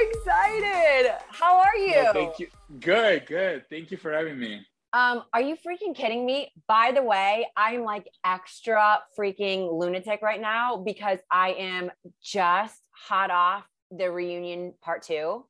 [0.00, 1.12] excited.
[1.28, 1.94] How are you?
[1.94, 2.48] Well, thank you.
[2.80, 3.64] Good, good.
[3.70, 4.66] Thank you for having me.
[4.92, 6.52] Um, are you freaking kidding me?
[6.68, 11.90] By the way, I'm like extra freaking lunatic right now because I am
[12.22, 15.44] just hot off the reunion part two.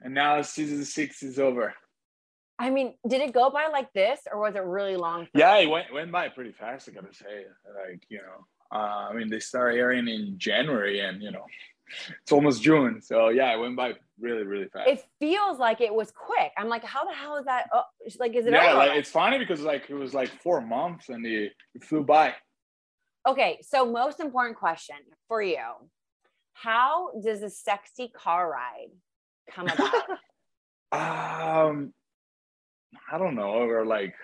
[0.00, 1.74] And now season six is over.
[2.58, 5.28] I mean, did it go by like this or was it really long?
[5.34, 7.44] Yeah, it went, went by pretty fast, I gotta say.
[7.86, 11.44] Like, you know, uh, I mean, they started airing in January and, you know,
[12.22, 13.00] it's almost June.
[13.00, 14.88] So yeah, it went by really, really fast.
[14.88, 16.52] It feels like it was quick.
[16.56, 17.68] I'm like, how the hell is that?
[17.72, 17.82] Oh,
[18.18, 18.52] like, is it?
[18.52, 22.02] Yeah, like, it's funny because like it was like four months and it, it flew
[22.02, 22.34] by.
[23.26, 24.96] Okay, so most important question
[25.28, 25.58] for you:
[26.52, 28.92] How does a sexy car ride
[29.50, 29.92] come about?
[31.72, 31.92] um,
[33.10, 33.66] I don't know.
[33.66, 34.14] We're like,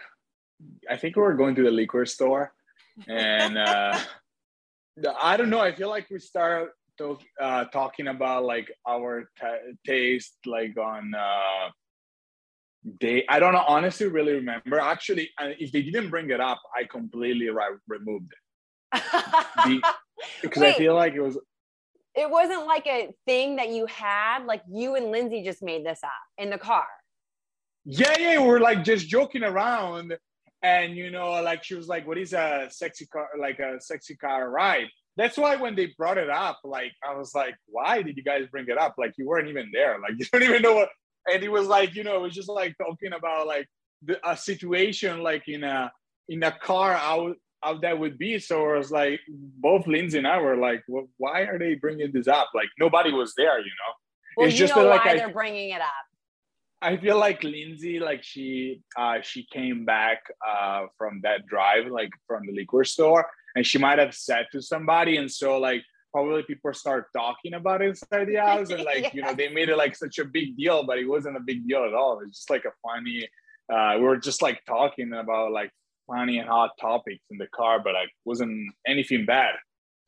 [0.89, 2.53] I think we were going to the liquor store,
[3.09, 3.99] and uh,
[5.23, 5.61] I don't know.
[5.61, 6.73] I feel like we start
[7.41, 11.71] uh, talking about like our t- taste, like on uh,
[13.01, 13.25] they.
[13.29, 13.65] I don't know.
[13.67, 14.79] Honestly, really remember.
[14.79, 18.33] Actually, uh, if they didn't bring it up, I completely re- removed
[18.95, 19.83] it
[20.43, 21.39] because I feel like it was.
[22.15, 24.45] It wasn't like a thing that you had.
[24.45, 26.87] Like you and Lindsay just made this up in the car.
[27.85, 30.17] Yeah, yeah, we are like just joking around,
[30.63, 33.29] and you know, like she was like, "What is a sexy car?
[33.39, 37.35] Like a sexy car ride?" That's why when they brought it up, like I was
[37.35, 38.95] like, "Why did you guys bring it up?
[38.99, 39.99] Like you weren't even there.
[39.99, 40.89] Like you don't even know what."
[41.31, 43.69] And it was like, you know, it was just like talking about like
[44.05, 45.93] the, a situation like in a
[46.29, 48.39] in a car out how that would be.
[48.39, 52.13] So it was like both Lindsay and I were like, well, "Why are they bringing
[52.13, 52.49] this up?
[52.55, 53.95] Like nobody was there, you know."
[54.37, 56.07] Well, it's you just know like, why I, they're bringing it up
[56.83, 62.11] I feel like Lindsay, like she uh, she came back uh, from that drive, like
[62.27, 63.25] from the liquor store,
[63.55, 67.83] and she might have said to somebody, and so like probably people start talking about
[67.83, 69.11] inside the house, and like yeah.
[69.15, 71.67] you know they made it like such a big deal, but it wasn't a big
[71.67, 72.21] deal at all.
[72.21, 73.29] It's just like a funny.
[73.73, 75.71] Uh, we were just like talking about like
[76.07, 79.55] funny and hot topics in the car, but like wasn't anything bad.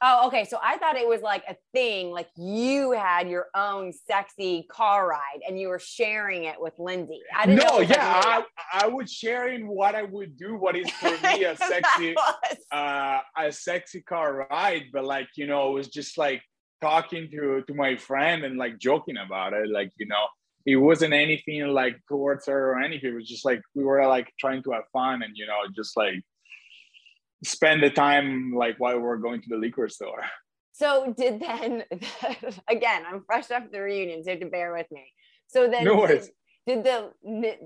[0.02, 0.44] Oh, okay.
[0.44, 5.08] So I thought it was like a thing, like you had your own sexy car
[5.08, 7.20] ride and you were sharing it with Lindsay.
[7.34, 7.80] I didn't know.
[7.80, 12.14] yeah, I, I was sharing what I would do, what is for me a sexy,
[12.70, 14.84] uh, a sexy car ride.
[14.92, 16.42] But like, you know, it was just like
[16.82, 19.70] talking to, to my friend and like joking about it.
[19.70, 20.26] Like, you know,
[20.66, 23.12] it wasn't anything like towards her or anything.
[23.12, 25.96] It was just like, we were like trying to have fun and, you know, just
[25.96, 26.22] like,
[27.44, 30.22] spend the time like while we're going to the liquor store.
[30.72, 31.84] So did then
[32.68, 33.04] again?
[33.08, 35.12] I'm fresh off the reunion, so you have to bear with me.
[35.46, 36.28] So then, no did,
[36.66, 37.10] did, the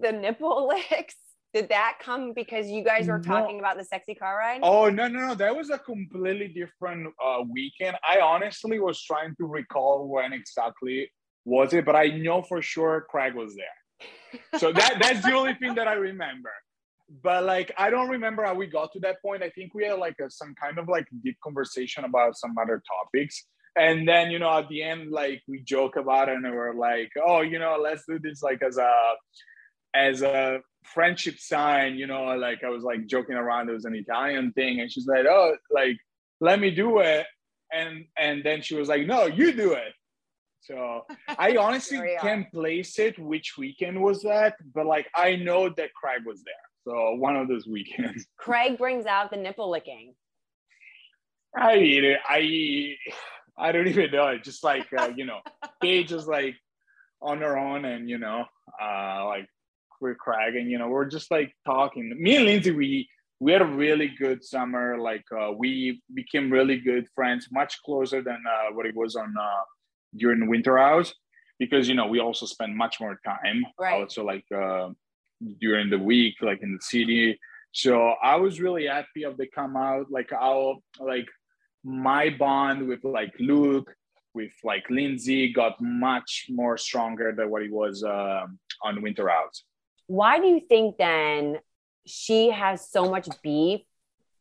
[0.00, 1.16] the nipple licks?
[1.54, 3.60] Did that come because you guys were talking no.
[3.60, 4.60] about the sexy car ride?
[4.62, 5.34] Oh no no no!
[5.34, 7.96] That was a completely different uh, weekend.
[8.06, 11.10] I honestly was trying to recall when exactly
[11.46, 14.58] was it, but I know for sure Craig was there.
[14.60, 16.52] So that that's the only thing that I remember
[17.22, 19.42] but like I don't remember how we got to that point.
[19.42, 22.82] I think we had like a, some kind of like deep conversation about some other
[22.86, 23.44] topics.
[23.76, 27.10] And then you know at the end like we joke about it and we're like,
[27.24, 28.92] oh, you know, let's do this like as a
[29.94, 33.94] as a friendship sign, you know, like I was like joking around, it was an
[33.94, 35.96] Italian thing, and she's like, oh, like
[36.40, 37.26] let me do it.
[37.72, 39.92] And and then she was like, no, you do it.
[40.60, 41.02] So
[41.38, 46.22] I honestly can't place it which weekend was that, but like I know that Craig
[46.26, 46.54] was there.
[46.88, 48.26] So one of those weekends.
[48.38, 50.15] Craig brings out the nipple licking.
[51.54, 52.19] I eat it.
[52.26, 52.94] I
[53.59, 54.28] I don't even know.
[54.28, 55.41] It's just like uh, you know,
[55.82, 56.54] Paige is like
[57.21, 58.44] on her own, and you know,
[58.81, 59.47] uh, like
[60.00, 62.15] we're Craig, and you know, we're just like talking.
[62.19, 63.06] Me and Lindsay, we
[63.38, 64.99] we had a really good summer.
[64.99, 69.34] Like uh, we became really good friends, much closer than uh, what it was on
[69.38, 69.62] uh,
[70.16, 71.12] during the Winter House,
[71.59, 73.66] because you know we also spend much more time.
[73.78, 74.00] Right.
[74.00, 74.88] Also, like uh,
[75.60, 77.38] during the week, like in the city.
[77.72, 80.11] So I was really happy of the come out.
[80.11, 81.29] Like I'll like
[81.85, 83.93] my bond with like Luke,
[84.35, 88.46] with like Lindsay got much more stronger than what it was uh,
[88.82, 89.64] on Winter House.
[90.06, 91.58] Why do you think then
[92.06, 93.82] she has so much beef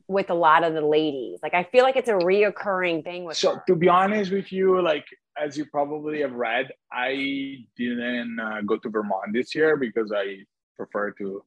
[0.07, 1.39] with a lot of the ladies?
[1.43, 3.63] Like I feel like it's a reoccurring thing with So her.
[3.67, 5.05] to be honest with you, like
[5.39, 10.37] as you probably have read, I didn't uh, go to Vermont this year because I
[10.77, 11.43] prefer to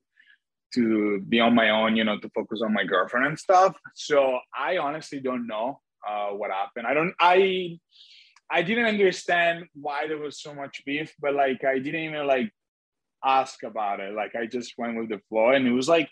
[0.74, 3.76] to be on my own, you know, to focus on my girlfriend and stuff.
[3.94, 6.86] So I honestly don't know uh, what happened.
[6.86, 7.14] I don't.
[7.20, 7.78] I
[8.50, 12.50] I didn't understand why there was so much beef, but like I didn't even like
[13.24, 14.14] ask about it.
[14.14, 16.08] Like I just went with the flow, and it was like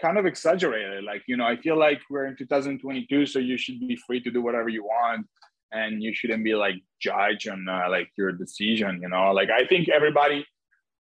[0.00, 1.04] kind of exaggerated.
[1.04, 4.30] Like you know, I feel like we're in 2022, so you should be free to
[4.30, 5.26] do whatever you want.
[5.74, 9.66] and you shouldn't be like judge on uh, like your decision you know like i
[9.66, 10.46] think everybody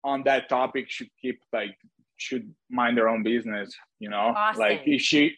[0.04, 1.76] on that topic should keep like
[2.16, 4.60] should mind their own business you know Austin.
[4.60, 5.36] like if she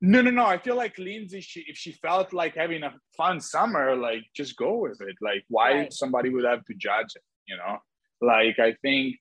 [0.00, 3.40] no no no i feel like lindsay she, if she felt like having a fun
[3.40, 5.92] summer like just go with it like why Right.
[5.92, 7.78] somebody would have to judge it you know
[8.20, 9.16] like i think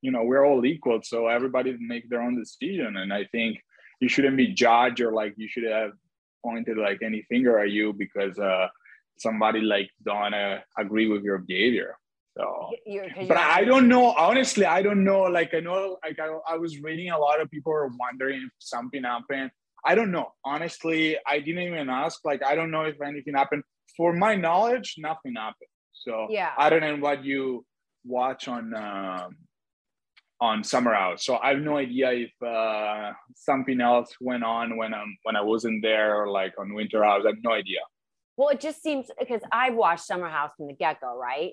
[0.00, 3.58] you know we're all equal so everybody make their own decision and i think
[4.00, 5.92] you shouldn't be judged or like you should have
[6.44, 8.66] pointed like any finger at you because uh
[9.18, 11.96] somebody like don't uh, agree with your behavior
[12.36, 14.12] so You're- but I don't know.
[14.12, 15.22] Honestly, I don't know.
[15.22, 18.50] Like I know, like I, I was reading a lot of people are wondering if
[18.58, 19.50] something happened.
[19.84, 20.32] I don't know.
[20.44, 22.20] Honestly, I didn't even ask.
[22.24, 23.64] Like I don't know if anything happened.
[23.96, 25.68] For my knowledge, nothing happened.
[25.92, 26.52] So Yeah.
[26.56, 27.66] I don't know what you
[28.04, 29.36] watch on um,
[30.40, 31.24] on Summer House.
[31.24, 35.42] So I have no idea if uh, something else went on when um when I
[35.42, 37.22] wasn't there or like on Winter House.
[37.24, 37.80] I have no idea.
[38.36, 41.52] Well, it just seems because I've watched Summer House from the get go, right?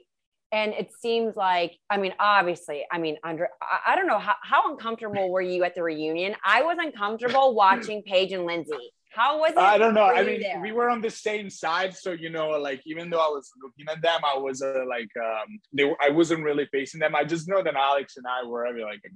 [0.52, 4.36] And it seems like, I mean, obviously, I mean, under, I, I don't know how,
[4.42, 6.36] how uncomfortable were you at the reunion?
[6.44, 8.92] I was uncomfortable watching Paige and Lindsay.
[9.12, 9.58] How was it?
[9.58, 10.06] I don't know.
[10.06, 10.62] I mean, there?
[10.62, 13.86] we were on the same side, so you know, like even though I was looking
[13.90, 17.16] at them, I was uh, like, um, they were, I wasn't really facing them.
[17.16, 19.10] I just know that Alex and I were having like a,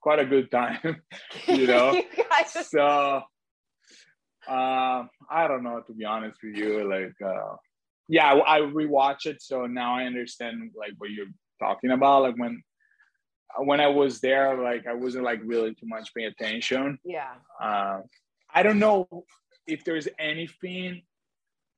[0.00, 1.02] quite a good time,
[1.46, 1.92] you know.
[2.16, 3.22] You guys- so,
[4.46, 6.88] uh, I don't know to be honest with you.
[6.88, 7.56] Like, uh,
[8.08, 11.26] yeah, I, rewatch it, so now I understand like what you're
[11.60, 12.22] talking about.
[12.22, 12.62] Like when
[13.58, 17.34] when I was there, like I wasn't like really too much paying attention yeah.
[17.60, 18.00] uh,
[18.52, 19.06] I don't know
[19.66, 21.02] if there's anything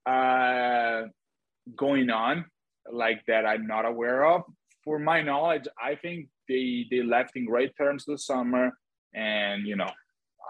[0.06, 1.02] uh,
[1.76, 2.44] going on
[2.90, 4.42] like that I'm not aware of.
[4.84, 8.72] For my knowledge, I think they they left in great terms this summer,
[9.14, 9.90] and you know,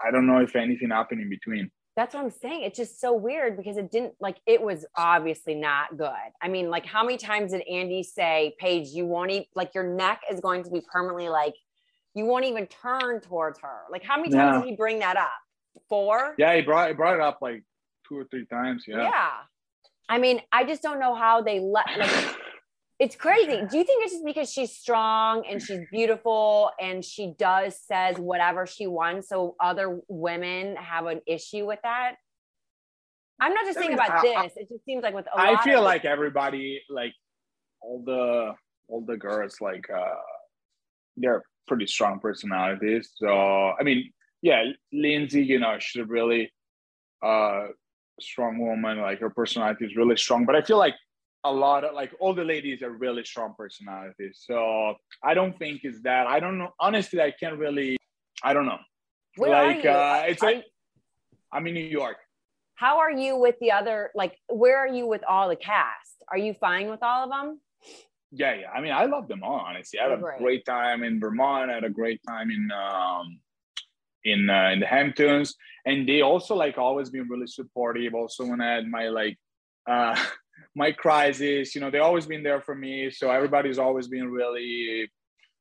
[0.05, 1.69] I don't know if anything happened in between.
[2.01, 2.63] That's what I'm saying.
[2.63, 6.09] It's just so weird because it didn't like it was obviously not good.
[6.41, 9.83] I mean, like how many times did Andy say, Paige, you won't even like your
[9.83, 11.53] neck is going to be permanently like
[12.15, 13.81] you won't even turn towards her.
[13.91, 14.61] Like how many times Yeah.
[14.61, 15.29] did he bring that up?
[15.89, 16.33] Four?
[16.39, 17.63] Yeah, he brought he brought it up like
[18.09, 18.85] two or three times.
[18.87, 19.03] Yeah.
[19.03, 19.29] Yeah.
[20.09, 22.35] I mean, I just don't know how they let like
[23.01, 23.65] it's crazy.
[23.67, 28.17] Do you think it's just because she's strong and she's beautiful and she does says
[28.17, 32.13] whatever she wants so other women have an issue with that?
[33.39, 34.53] I'm not just saying about I- this.
[34.55, 37.13] It just seems like with a I feel of- like everybody, like
[37.81, 38.53] all the
[38.87, 40.21] all the girls, like uh
[41.17, 43.09] they're pretty strong personalities.
[43.15, 43.29] So
[43.79, 44.11] I mean,
[44.43, 44.63] yeah,
[44.93, 46.51] Lindsay, you know, she's a really
[47.25, 47.63] uh
[48.19, 49.01] strong woman.
[49.01, 50.45] Like her personality is really strong.
[50.45, 50.93] But I feel like
[51.43, 54.43] a lot of like all the ladies are really strong personalities.
[54.45, 56.27] So I don't think it's that.
[56.27, 56.69] I don't know.
[56.79, 57.97] Honestly, I can't really.
[58.43, 58.79] I don't know.
[59.37, 59.89] Where are like you?
[59.89, 60.65] uh, it's like
[61.51, 62.17] I'm in New York.
[62.75, 66.23] how are you with the other like where are you with all the cast?
[66.29, 67.59] Are you fine with all of them?
[68.31, 68.69] Yeah, yeah.
[68.71, 69.59] I mean, I love them all.
[69.59, 70.39] Honestly, I had a Great.
[70.39, 71.69] great time in Vermont.
[71.69, 73.39] I had a great time in um,
[74.23, 75.55] in uh, in the Hamptons,
[75.85, 78.13] and they also like always been really supportive.
[78.15, 79.37] Also, when I had my like
[79.87, 80.15] uh,
[80.75, 83.11] my crisis, you know, they've always been there for me.
[83.11, 85.09] So everybody's always been really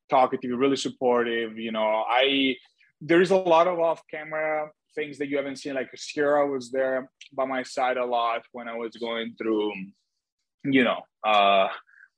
[0.09, 1.59] talkative, really supportive.
[1.59, 2.57] You know, I
[3.01, 5.75] there's a lot of off camera things that you haven't seen.
[5.75, 9.73] Like Ciara was there by my side a lot when I was going through,
[10.65, 11.69] you know, uh,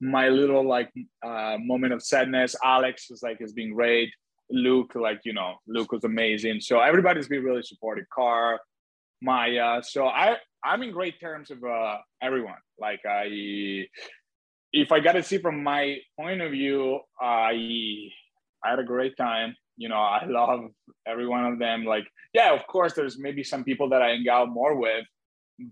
[0.01, 0.91] my little like
[1.25, 2.55] uh, moment of sadness.
[2.63, 4.11] Alex was like has been great.
[4.49, 6.59] Luke, like you know, Luke was amazing.
[6.61, 8.05] So everybody's been really supportive.
[8.13, 8.59] Car,
[9.21, 9.81] Mya.
[9.83, 12.57] So I I'm in great terms of uh, everyone.
[12.79, 13.85] Like I,
[14.71, 18.09] if I got to see from my point of view, I
[18.63, 19.55] I had a great time.
[19.75, 20.69] You know, I love
[21.07, 21.83] every one of them.
[21.83, 25.05] Like, yeah, of course, there's maybe some people that I hang out more with,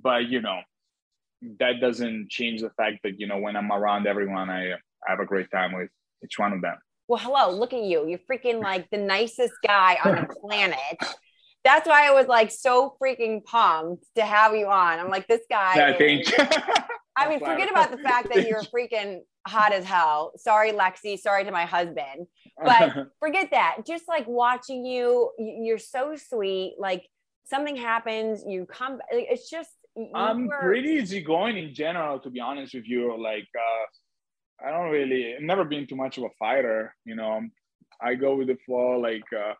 [0.04, 0.60] but you know,
[1.60, 5.20] that doesn't change the fact that you know when I'm around everyone, I, I have
[5.20, 5.90] a great time with
[6.24, 6.76] each one of them.
[7.08, 8.08] Well, hello, look at you.
[8.08, 10.76] You're freaking like the nicest guy on the planet.
[11.64, 15.00] That's why I was like so freaking pumped to have you on.
[15.00, 15.76] I'm like, this guy.
[15.76, 16.84] Yeah, is- thank you.
[17.16, 20.32] I mean, forget about the fact that you're freaking hot as hell.
[20.38, 21.20] Sorry, Lexi.
[21.20, 22.26] Sorry to my husband.
[22.64, 23.78] But forget that.
[23.86, 26.76] Just like watching you, you're so sweet.
[26.80, 27.06] Like
[27.46, 29.00] something happens, you come.
[29.12, 29.70] It's just.
[30.16, 33.22] I'm were- pretty easygoing in general, to be honest with you.
[33.22, 36.96] Like, uh, I don't really, I've never been too much of a fighter.
[37.06, 37.42] You know,
[38.02, 38.98] I go with the flow.
[39.00, 39.54] Like, uh,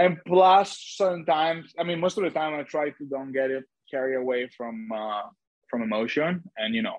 [0.00, 3.64] and plus, sometimes, I mean, most of the time, I try to don't get it
[3.90, 5.22] carry away from uh,
[5.68, 6.42] from emotion.
[6.56, 6.98] And you know,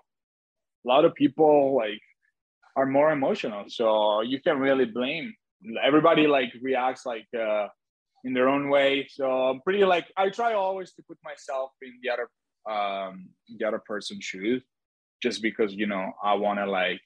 [0.86, 2.01] a lot of people like
[2.75, 5.34] are more emotional, so you can really blame.
[5.84, 7.27] Everybody like reacts like.
[7.38, 7.67] Uh,
[8.24, 9.08] in their own way.
[9.10, 12.29] So I'm pretty like I try always to put myself in the other
[12.70, 14.63] um, the other person's shoes,
[15.22, 17.01] just because you know I want to like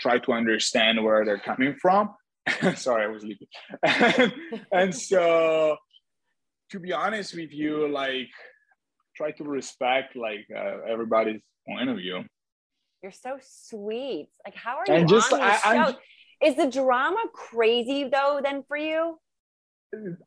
[0.00, 2.14] try to understand where they're coming from.
[2.76, 4.32] Sorry, I was leaving.
[4.72, 5.76] and so,
[6.70, 8.28] to be honest with you, like
[9.16, 12.24] try to respect like uh, everybody's point of view.
[13.02, 14.28] You're so sweet.
[14.46, 15.98] Like, how are you and just, on this I, show?
[16.44, 18.40] Is the drama crazy though?
[18.42, 19.18] Then for you?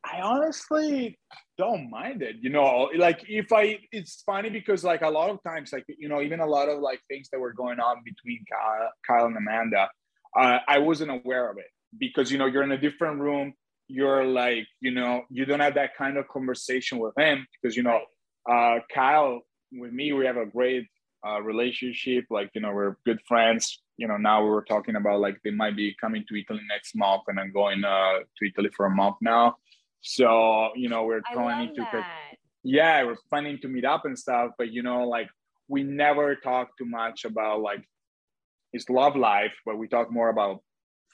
[0.04, 1.18] I honestly
[1.58, 2.36] don't mind it.
[2.40, 6.08] You know, like if I, it's funny because like a lot of times, like you
[6.08, 9.36] know, even a lot of like things that were going on between Kyle, Kyle and
[9.36, 9.90] Amanda,
[10.38, 11.66] uh, I wasn't aware of it
[12.00, 13.54] because you know you're in a different room.
[13.88, 17.84] You're like, you know, you don't have that kind of conversation with him because you
[17.84, 18.02] know,
[18.50, 20.88] uh, Kyle with me, we have a great
[21.25, 22.25] uh, relationship.
[22.30, 23.82] Like you know, we're good friends.
[23.98, 26.96] You know, now we were talking about like they might be coming to Italy next
[26.96, 29.56] month, and I'm going uh, to Italy for a month now.
[30.02, 32.06] So you know, we're planning to.
[32.68, 35.30] Yeah, we're planning to meet up and stuff, but you know, like
[35.68, 37.84] we never talk too much about like
[38.74, 40.62] his love life, but we talk more about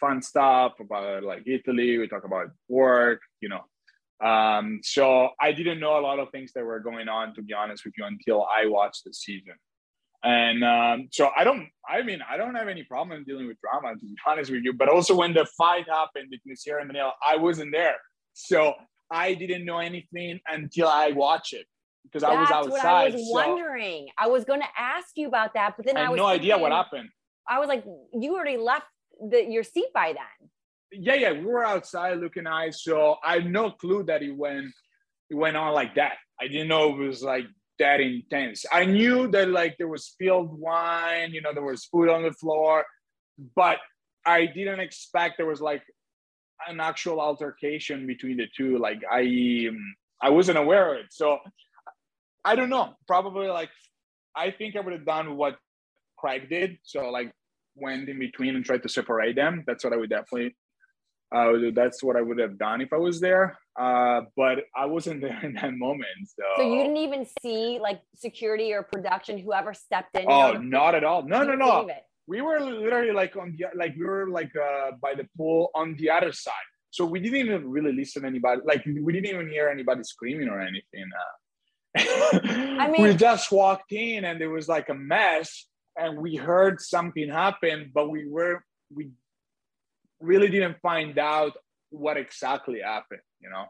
[0.02, 1.98] fun stuff about like Italy.
[1.98, 3.64] We talk about work, you know.
[4.28, 7.54] Um, so I didn't know a lot of things that were going on, to be
[7.54, 9.56] honest with you, until I watched the season.
[10.24, 13.96] And um, so I don't, I mean, I don't have any problem dealing with drama,
[13.96, 14.74] to be honest with you.
[14.74, 17.96] But also when the fight happened between Ciara and Danielle, I wasn't there.
[18.34, 18.76] So
[19.10, 21.66] I didn't know anything until I watched it
[22.04, 22.70] because That's I was outside.
[22.72, 24.08] What I was so wondering.
[24.18, 26.52] I was going to ask you about that, but then I, I had no thinking,
[26.52, 27.10] idea what happened.
[27.50, 28.86] I was like, you already left
[29.30, 30.50] the, your seat by then.
[30.92, 34.74] Yeah, yeah, we were outside looking nice, so I had no clue that it went
[35.30, 36.18] it went on like that.
[36.40, 37.46] I didn't know it was like
[37.80, 38.66] that intense.
[38.72, 42.34] I knew that like there was spilled wine, you know, there was food on the
[42.34, 42.86] floor,
[43.56, 43.78] but
[44.26, 45.84] I didn't expect there was like
[46.68, 48.78] an actual altercation between the two.
[48.78, 51.08] Like I, um, I wasn't aware of it.
[51.12, 51.40] So
[52.44, 52.94] I don't know.
[53.08, 53.70] Probably like
[54.36, 55.58] I think I would have done what
[56.18, 56.78] Craig did.
[56.84, 57.32] So like
[57.76, 59.64] went in between and tried to separate them.
[59.68, 60.56] That's what I would definitely
[61.34, 63.58] uh, that's what I would have done if I was there.
[63.80, 66.08] Uh, but I wasn't there in that moment.
[66.26, 66.44] So.
[66.58, 70.26] so you didn't even see like security or production, whoever stepped in.
[70.28, 71.24] Oh, not at all.
[71.24, 71.90] No, no, no.
[72.28, 75.96] We were literally like on the like we were like uh, by the pool on
[75.98, 76.54] the other side.
[76.92, 78.62] So we didn't even really listen to anybody.
[78.66, 81.10] Like we didn't even hear anybody screaming or anything.
[81.18, 81.98] Uh,
[82.80, 85.68] I mean, we just walked in and there was like a mess,
[85.98, 89.12] and we heard something happen, but we were we
[90.20, 91.54] really didn't find out
[91.90, 93.66] what exactly happened, you know.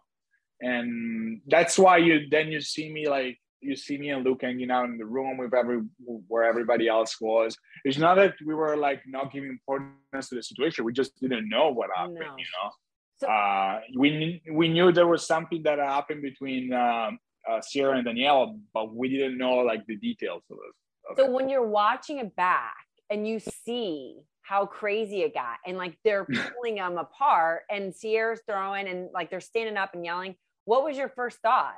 [0.61, 4.71] And that's why you then you see me like you see me and Luke hanging
[4.71, 5.81] out in the room with every
[6.27, 7.57] where everybody else was.
[7.85, 10.85] It's not that we were like not giving importance to the situation.
[10.85, 12.37] We just didn't know what happened, no.
[12.37, 12.69] you know.
[13.17, 18.05] So, uh, we we knew there was something that happened between um, uh, Ciara and
[18.05, 20.73] Danielle, but we didn't know like the details of it.
[21.15, 22.75] So when you're watching it back
[23.09, 25.57] and you see how crazy it got.
[25.65, 26.25] And like they're
[26.55, 30.35] pulling them apart and Ciara's throwing and like they're standing up and yelling.
[30.65, 31.75] What was your first thought?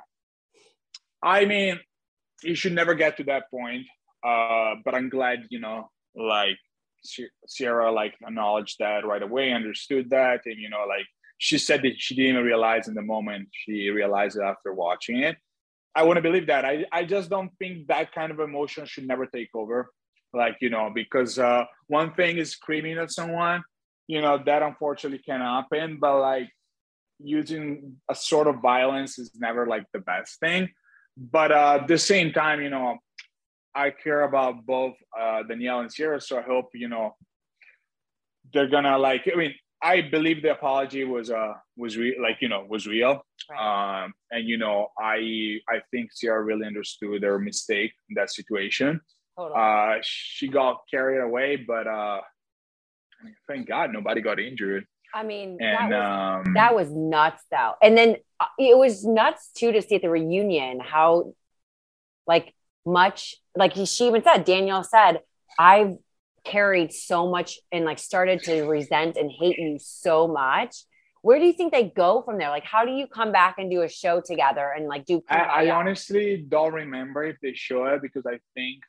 [1.22, 1.78] I mean,
[2.42, 3.86] you should never get to that point.
[4.24, 6.56] Uh, but I'm glad, you know, like
[7.48, 11.06] Ciara like acknowledged that right away, understood that, and you know, like
[11.38, 13.48] she said that she didn't even realize in the moment.
[13.52, 15.36] She realized it after watching it.
[15.96, 16.64] I want to believe that.
[16.64, 19.90] I, I just don't think that kind of emotion should never take over
[20.34, 23.62] like you know because uh, one thing is screaming at someone
[24.06, 26.50] you know that unfortunately can happen but like
[27.20, 30.68] using a sort of violence is never like the best thing
[31.16, 32.98] but uh, at the same time you know
[33.74, 37.14] i care about both uh, danielle and Ciara, so i hope you know
[38.52, 42.48] they're gonna like i mean i believe the apology was uh was real like you
[42.48, 43.14] know was real
[43.50, 44.04] right.
[44.04, 49.00] um and you know i i think ciara really understood their mistake in that situation
[49.36, 52.20] Uh, she got carried away, but uh,
[53.48, 54.86] thank God nobody got injured.
[55.12, 57.72] I mean, and, that, was, um, that was nuts, though.
[57.82, 61.34] And then uh, it was nuts too to see at the reunion how,
[62.28, 62.54] like,
[62.86, 65.20] much like she even said, Danielle said,
[65.58, 65.96] I've
[66.44, 70.76] carried so much and like started to resent and hate you so much.
[71.22, 72.50] Where do you think they go from there?
[72.50, 75.22] Like, how do you come back and do a show together and like do?
[75.28, 78.82] I, I honestly don't remember if they show it because I think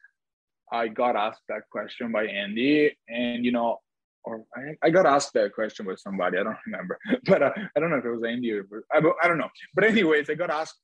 [0.72, 3.80] I got asked that question by Andy, and you know,
[4.26, 6.38] or I, I got asked that question by somebody.
[6.38, 9.28] I don't remember, but uh, I don't know if it was Andy or I, I
[9.28, 9.50] don't know.
[9.74, 10.76] But anyways, I got asked.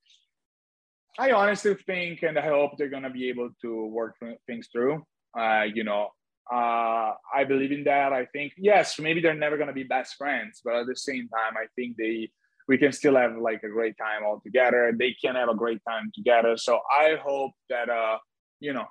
[1.20, 4.16] I honestly think, and I hope they're gonna be able to work
[4.48, 5.04] things through.
[5.38, 6.10] Uh, you know,
[6.51, 8.13] uh, I believe in that.
[8.13, 11.57] I think yes, maybe they're never gonna be best friends, but at the same time,
[11.57, 12.29] I think they
[12.67, 14.93] we can still have like a great time all together.
[14.98, 16.57] They can have a great time together.
[16.57, 18.17] So I hope that uh,
[18.60, 18.86] you know,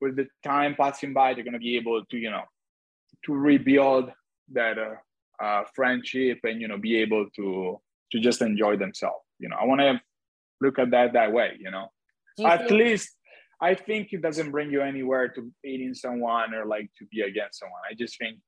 [0.00, 2.44] with the time passing by, they're gonna be able to, you know,
[3.26, 4.10] to rebuild
[4.52, 4.94] that uh,
[5.42, 7.80] uh, friendship and you know be able to
[8.12, 9.24] to just enjoy themselves.
[9.38, 10.00] You know, I want to
[10.60, 11.56] look at that that way.
[11.58, 11.88] You know,
[12.36, 13.16] you at least
[13.60, 17.58] I think it doesn't bring you anywhere to hating someone or like to be against
[17.58, 17.80] someone.
[17.90, 18.38] I just think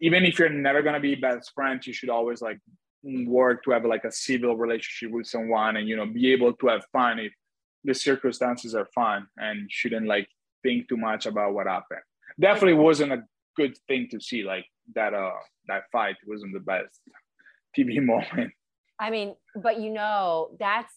[0.00, 2.58] even if you're never gonna be best friends, you should always like
[3.02, 6.68] work to have like a civil relationship with someone and you know be able to
[6.68, 7.32] have fun if
[7.84, 10.28] the circumstances are fun and shouldn't like
[10.62, 12.00] think too much about what happened.
[12.38, 13.24] Definitely wasn't a
[13.56, 14.64] good thing to see like
[14.94, 15.32] that uh
[15.66, 17.00] that fight wasn't the best
[17.76, 18.52] TV moment.
[18.98, 20.92] I mean, but you know, that's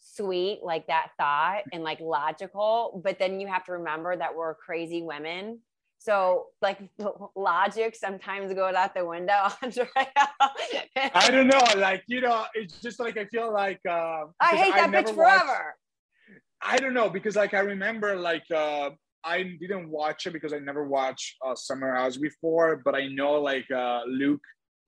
[0.00, 3.00] sweet, like that thought and like logical.
[3.04, 5.60] But then you have to remember that we're crazy women.
[5.98, 6.78] So like
[7.36, 9.48] logic sometimes goes out the window.
[9.62, 11.62] I don't know.
[11.76, 15.46] Like, you know, it's just like I feel like uh, I hate that bitch forever.
[15.46, 18.90] Watched, I don't know because like I remember like uh
[19.22, 23.32] I didn't watch it because I never watched uh, Summer House before, but I know
[23.32, 24.40] like uh, Luke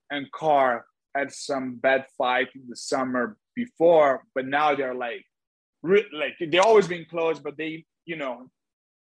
[0.09, 0.81] and Carl
[1.15, 5.25] had some bad fight in the summer before, but now they're like,
[5.81, 8.49] re- like they always been close, but they, you know,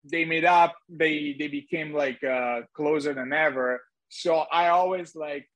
[0.05, 0.75] they made up.
[0.89, 3.81] They they became like uh, closer than ever.
[4.09, 5.49] So I always like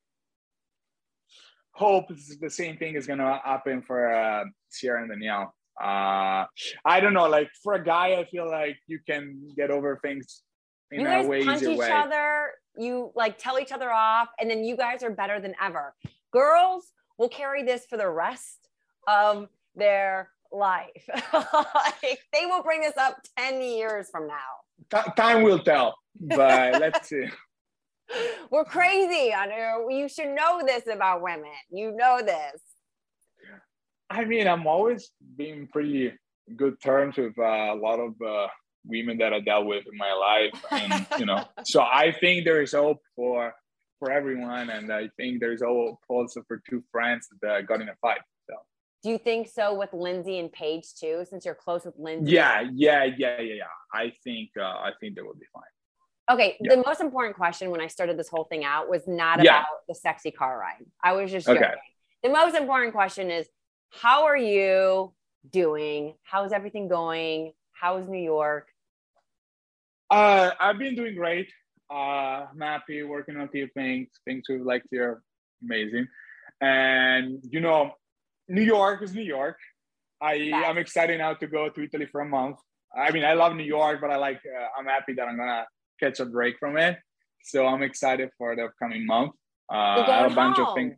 [1.73, 2.07] hope
[2.41, 6.47] the same thing is gonna happen for uh, Ciara and Danielle uh
[6.87, 10.43] i don't know like for a guy i feel like you can get over things
[10.91, 11.91] in you guys punch each way.
[11.91, 15.95] other you like tell each other off and then you guys are better than ever
[16.37, 18.69] girls will carry this for the rest
[19.09, 21.09] of their life.
[21.33, 24.53] Like, they will bring this up 10 years from now.
[24.91, 26.41] T- time will tell but
[26.81, 27.27] let's see.
[28.51, 29.33] We're crazy
[29.89, 31.51] you should know this about women.
[31.71, 32.63] You know this.
[34.09, 36.13] I mean, I'm always being pretty
[36.55, 38.47] good terms with uh, a lot of uh,
[38.85, 42.63] women that I dealt with in my life, and you know, so I think there
[42.63, 43.53] is hope for
[43.99, 48.21] for everyone, and I think there's also for two friends that got in a fight.
[48.49, 48.57] So.
[49.03, 52.33] Do you think so with Lindsay and Paige too, since you're close with Lindsay?
[52.33, 53.65] Yeah, yeah, yeah, yeah, yeah.
[53.93, 55.63] I think uh, I think they will be fine.
[56.29, 56.75] Okay, yeah.
[56.75, 59.59] the most important question when I started this whole thing out was not yeah.
[59.59, 60.85] about the sexy car ride.
[61.03, 61.63] I was just joking.
[61.63, 61.75] Okay.
[62.25, 63.47] The most important question is
[63.91, 65.13] how are you
[65.49, 66.15] doing?
[66.25, 67.53] How's everything going?
[67.73, 68.69] How's New York?
[70.11, 71.49] Uh, I've been doing great.
[71.91, 74.09] Uh, I'm happy working on a few things.
[74.25, 75.23] Things we like here
[75.63, 76.07] amazing.
[76.61, 77.93] And you know,
[78.49, 79.59] New York is New York.
[80.21, 82.57] I I'm excited now to go to Italy for a month.
[82.97, 85.67] I mean, I love New York, but I like uh, I'm happy that I'm gonna
[86.01, 86.99] catch a break from it.
[87.45, 89.33] So I'm excited for the upcoming month.
[89.73, 90.69] Uh, I have a bunch home.
[90.69, 90.95] of things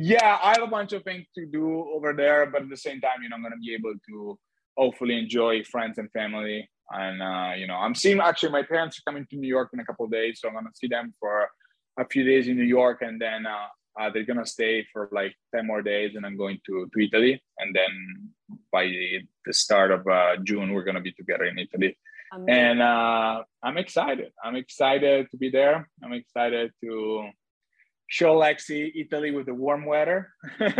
[0.00, 3.00] yeah, I have a bunch of things to do over there, but at the same
[3.00, 4.38] time, you know, I'm gonna be able to
[4.76, 6.68] hopefully enjoy friends and family.
[6.90, 9.80] And uh, you know, I'm seeing actually my parents are coming to New York in
[9.80, 11.48] a couple of days, so I'm gonna see them for
[11.98, 13.66] a few days in New York, and then uh,
[14.00, 17.42] uh, they're gonna stay for like ten more days, and I'm going to to Italy,
[17.58, 18.30] and then
[18.72, 21.96] by the start of uh, June, we're gonna be together in Italy.
[22.32, 22.62] Amazing.
[22.62, 24.32] And uh, I'm excited.
[24.44, 25.88] I'm excited to be there.
[26.02, 27.30] I'm excited to
[28.06, 30.32] show Lexi Italy with the warm weather.
[30.58, 30.66] so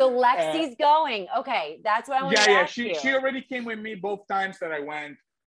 [0.00, 1.26] Lexi's uh, going.
[1.38, 2.64] Okay, that's what I want yeah, to yeah.
[2.66, 2.94] She you.
[2.94, 5.16] she already came with me both times that I went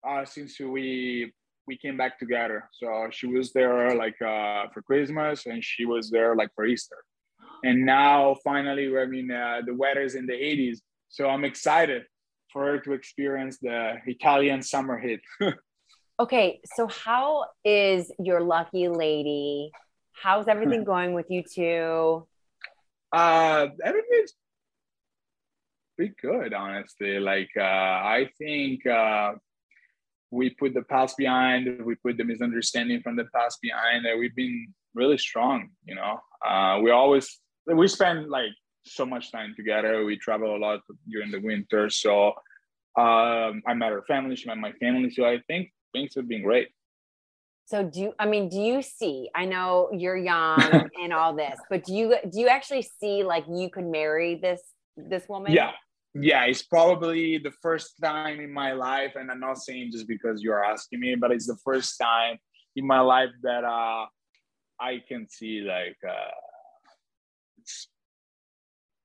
[0.08, 1.32] uh, since we
[1.68, 2.68] we came back together.
[2.74, 6.98] So she was there like uh, for Christmas, and she was there like for Easter.
[7.64, 10.78] And now finally, I mean, uh, the weather is in the 80s,
[11.10, 12.04] so I'm excited
[12.52, 15.20] for her to experience the Italian summer heat.
[16.20, 19.72] okay, so how is your lucky lady?
[20.14, 22.28] How's everything going with you two?
[23.12, 24.34] Uh, everything's
[25.96, 27.20] pretty good, honestly.
[27.20, 29.34] Like, uh, I think uh,
[30.32, 31.86] we put the past behind.
[31.86, 34.06] We put the misunderstanding from the past behind.
[34.06, 35.70] And we've been really strong.
[35.86, 38.52] You know, uh, we always we spend like
[38.86, 40.06] so much time together.
[40.06, 41.90] We travel a lot during the winter.
[41.90, 42.34] So
[42.98, 44.36] um, I met her family.
[44.36, 45.10] She met my family.
[45.10, 46.70] So I think things have been great.
[47.66, 51.60] So do you, I mean, do you see, I know you're young and all this,
[51.70, 54.62] but do you, do you actually see like you could marry this,
[54.98, 55.52] this woman?
[55.52, 55.72] Yeah.
[56.14, 56.46] Yeah.
[56.46, 59.14] It's probably the first time in my life.
[59.16, 62.38] And I'm not saying just because you're asking me, but it's the first time
[62.76, 64.06] in my life that, uh,
[64.80, 66.32] I can see like, uh,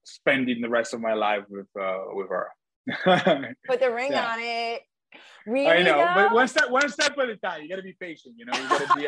[0.05, 2.49] spending the rest of my life with, uh, with her.
[3.67, 4.33] Put the ring yeah.
[4.33, 4.83] on it.
[5.47, 5.69] Really?
[5.69, 6.15] I know, though?
[6.15, 7.63] but one step one step at a time.
[7.63, 8.35] You gotta be patient.
[8.39, 9.07] You know, you gotta be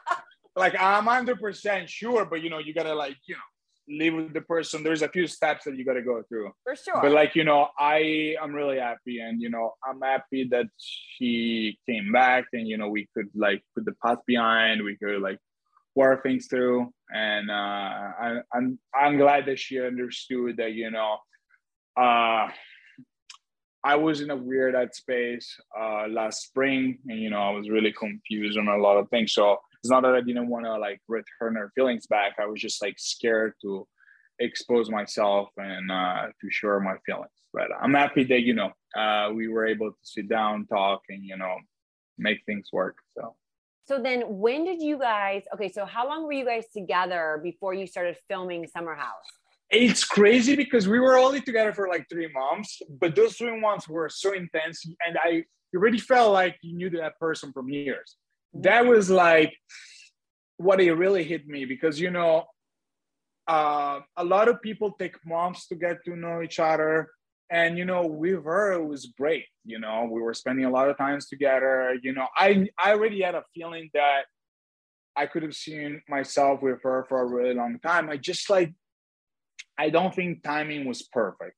[0.56, 3.40] like I'm hundred percent sure, but you know, you gotta like you know,
[3.88, 6.50] live with the person there's a few steps that you got to go through.
[6.64, 7.00] For sure.
[7.02, 11.78] But like you know i i'm really happy and you know i'm happy that she
[11.88, 15.38] came back and you know we could like put the past behind we could like
[15.94, 16.92] work things through.
[17.12, 21.18] And uh I, i'm i'm glad that she understood that you know
[22.00, 22.48] uh
[23.84, 27.92] I was in a weird space uh, last spring, and you know I was really
[27.92, 29.32] confused on a lot of things.
[29.32, 32.34] So it's not that I didn't want to like return her feelings back.
[32.40, 33.86] I was just like scared to
[34.38, 37.30] expose myself and uh, to share my feelings.
[37.52, 41.24] But I'm happy that you know uh, we were able to sit down, talk, and
[41.24, 41.56] you know
[42.16, 42.98] make things work.
[43.16, 43.34] So.
[43.84, 45.42] So then, when did you guys?
[45.52, 49.26] Okay, so how long were you guys together before you started filming Summer House?
[49.70, 53.88] It's crazy because we were only together for like three months, but those three months
[53.88, 58.16] were so intense, and I already felt like you knew that person from years
[58.54, 59.54] that was like
[60.56, 62.44] what it really hit me because you know
[63.48, 67.10] uh, a lot of people take months to get to know each other.
[67.50, 70.88] And you know with her it was great you know we were spending a lot
[70.88, 71.94] of times together.
[72.02, 74.22] You know i i already had a feeling that
[75.16, 78.08] i could have seen myself with her for a really long time.
[78.08, 78.72] I just like
[79.78, 81.56] i don't think timing was perfect.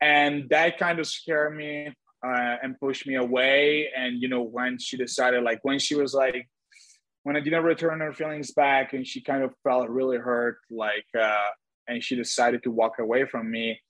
[0.00, 1.94] And that kind of scared me
[2.24, 3.90] uh, and pushed me away.
[3.96, 6.48] And you know, when she decided, like when she was like,
[7.22, 11.06] when I didn't return her feelings back, and she kind of felt really hurt, like,
[11.18, 11.48] uh,
[11.88, 13.80] and she decided to walk away from me.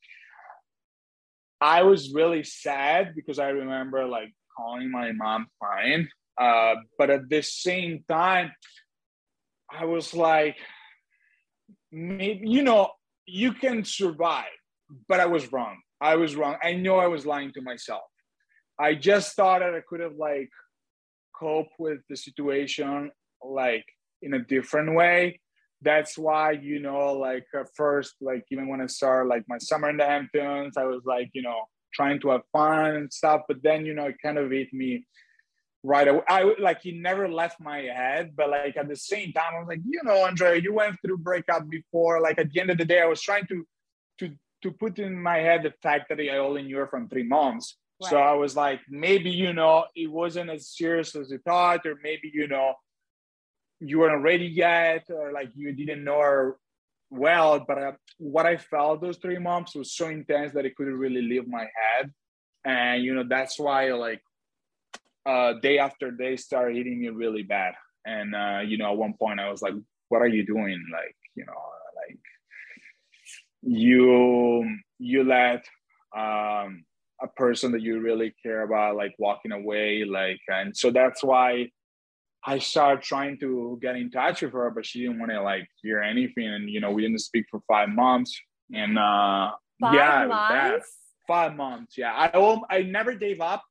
[1.60, 6.08] I was really sad because I remember like calling my mom crying.
[6.38, 8.52] Uh, but at the same time,
[9.70, 10.56] I was like,
[11.90, 12.90] maybe, you know,
[13.26, 14.44] you can survive,
[15.08, 15.78] but I was wrong.
[16.00, 16.56] I was wrong.
[16.62, 18.02] I know I was lying to myself.
[18.78, 20.50] I just thought that I could have like
[21.38, 23.10] cope with the situation
[23.42, 23.84] like
[24.22, 25.40] in a different way.
[25.82, 29.90] That's why, you know, like at first, like even when I started like my summer
[29.90, 33.42] in the Hamptons, I was like, you know, trying to have fun and stuff.
[33.46, 35.06] But then, you know, it kind of hit me
[35.82, 36.22] right away.
[36.28, 39.68] I like he never left my head, but like at the same time, I was
[39.68, 42.20] like, you know, Andre, you went through breakup before.
[42.20, 43.66] Like at the end of the day, I was trying to
[44.20, 47.22] to to put in my head the fact that I only knew her from three
[47.22, 47.76] months.
[48.04, 48.10] Right.
[48.10, 51.96] So I was like, maybe, you know, it wasn't as serious as you thought, or
[52.02, 52.74] maybe, you know,
[53.80, 56.56] you weren't ready yet, or like you didn't know her
[57.10, 57.64] well.
[57.66, 61.22] But uh, what I felt those three months was so intense that it couldn't really
[61.22, 62.12] leave my head.
[62.64, 64.22] And, you know, that's why, like,
[65.26, 67.74] uh, day after day started hitting me really bad.
[68.06, 69.74] And, uh, you know, at one point I was like,
[70.08, 70.82] what are you doing?
[70.92, 71.62] Like, you know,
[71.96, 72.18] like,
[73.66, 75.64] you you let
[76.14, 76.84] um
[77.22, 81.68] a person that you really care about like walking away like and so that's why
[82.44, 85.66] i started trying to get in touch with her but she didn't want to like
[85.82, 88.38] hear anything and you know we didn't speak for five months
[88.72, 89.50] and uh
[89.80, 90.92] five yeah months?
[91.26, 93.62] five months yeah i i never gave up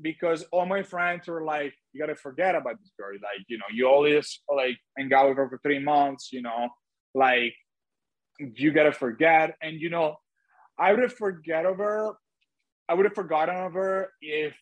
[0.00, 3.64] because all my friends were like you gotta forget about this girl like you know
[3.72, 6.68] you always like hang out with her for three months you know
[7.14, 7.54] like
[8.38, 10.16] you gotta forget and you know
[10.78, 12.12] i would have forget of her
[12.92, 14.54] I would have forgotten of her if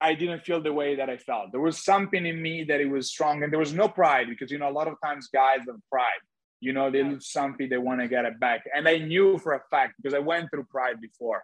[0.00, 1.50] I didn't feel the way that I felt.
[1.50, 4.52] There was something in me that it was strong, and there was no pride because
[4.52, 6.22] you know a lot of times guys have pride.
[6.60, 9.54] You know they lose something, they want to get it back, and I knew for
[9.54, 11.42] a fact because I went through pride before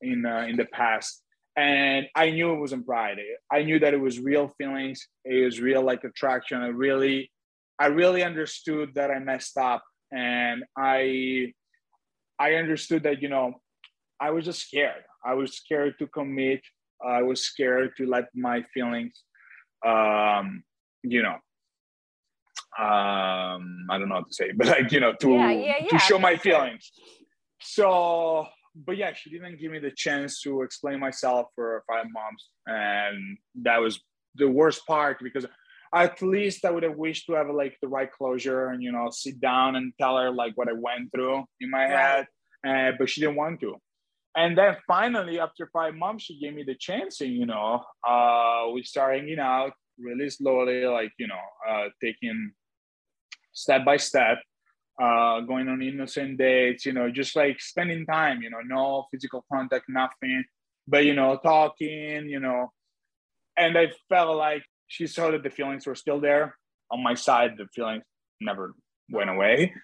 [0.00, 1.24] in uh, in the past,
[1.56, 3.18] and I knew it wasn't pride.
[3.50, 5.08] I knew that it was real feelings.
[5.24, 6.62] It was real like attraction.
[6.62, 7.32] I really,
[7.80, 11.52] I really understood that I messed up, and I,
[12.38, 13.60] I understood that you know
[14.20, 15.04] I was just scared.
[15.24, 16.60] I was scared to commit.
[17.04, 19.22] I was scared to let my feelings,
[19.86, 20.64] um,
[21.02, 21.36] you know,
[22.78, 25.88] um, I don't know what to say, but like, you know, to, yeah, yeah, yeah.
[25.88, 26.90] to show my feelings.
[27.60, 32.48] So, but yeah, she didn't give me the chance to explain myself for five months.
[32.66, 34.00] And that was
[34.34, 35.46] the worst part because
[35.94, 39.08] at least I would have wished to have like the right closure and, you know,
[39.10, 41.90] sit down and tell her like what I went through in my right.
[41.90, 42.26] head.
[42.66, 43.76] Uh, but she didn't want to
[44.36, 48.66] and then finally after five months she gave me the chance and you know uh,
[48.72, 52.52] we started hanging out really slowly like you know uh, taking
[53.52, 54.38] step by step
[55.02, 59.44] uh, going on innocent dates you know just like spending time you know no physical
[59.52, 60.44] contact nothing
[60.86, 62.72] but you know talking you know.
[63.56, 66.56] And i felt like she saw that the feelings were still there
[66.92, 68.04] on my side the feelings
[68.40, 68.74] never
[69.10, 69.74] went away.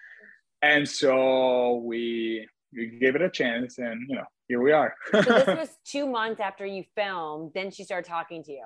[0.61, 4.93] And so we we gave it a chance and you know here we are.
[5.11, 7.51] so this was two months after you filmed.
[7.53, 8.65] Then she started talking to you.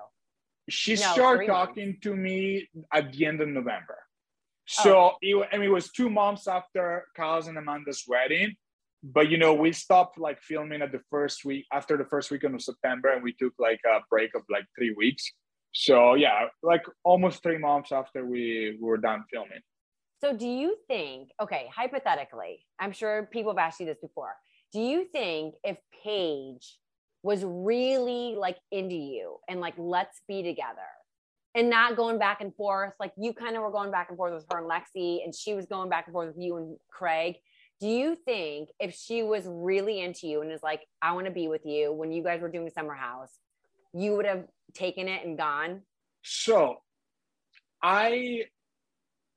[0.69, 2.01] She no, started talking months.
[2.03, 3.97] to me at the end of November.
[3.99, 4.83] Oh.
[4.83, 5.11] So oh.
[5.21, 8.55] it, I mean, it was two months after Kyle's and Amanda's wedding,
[9.03, 12.55] but you know, we stopped like filming at the first week after the first weekend
[12.55, 15.31] of September, and we took like a break of like three weeks.
[15.73, 19.61] So yeah, like almost three months after we were done filming.
[20.21, 21.29] So do you think?
[21.41, 24.35] Okay, hypothetically, I'm sure people have asked you this before.
[24.73, 26.77] Do you think if Paige
[27.23, 30.77] was really like into you and like let's be together
[31.55, 34.33] and not going back and forth like you kind of were going back and forth
[34.33, 37.35] with her and Lexi and she was going back and forth with you and Craig
[37.81, 41.31] do you think if she was really into you and is like I want to
[41.31, 43.31] be with you when you guys were doing summer house
[43.93, 45.81] you would have taken it and gone?
[46.23, 46.77] So
[47.81, 48.43] I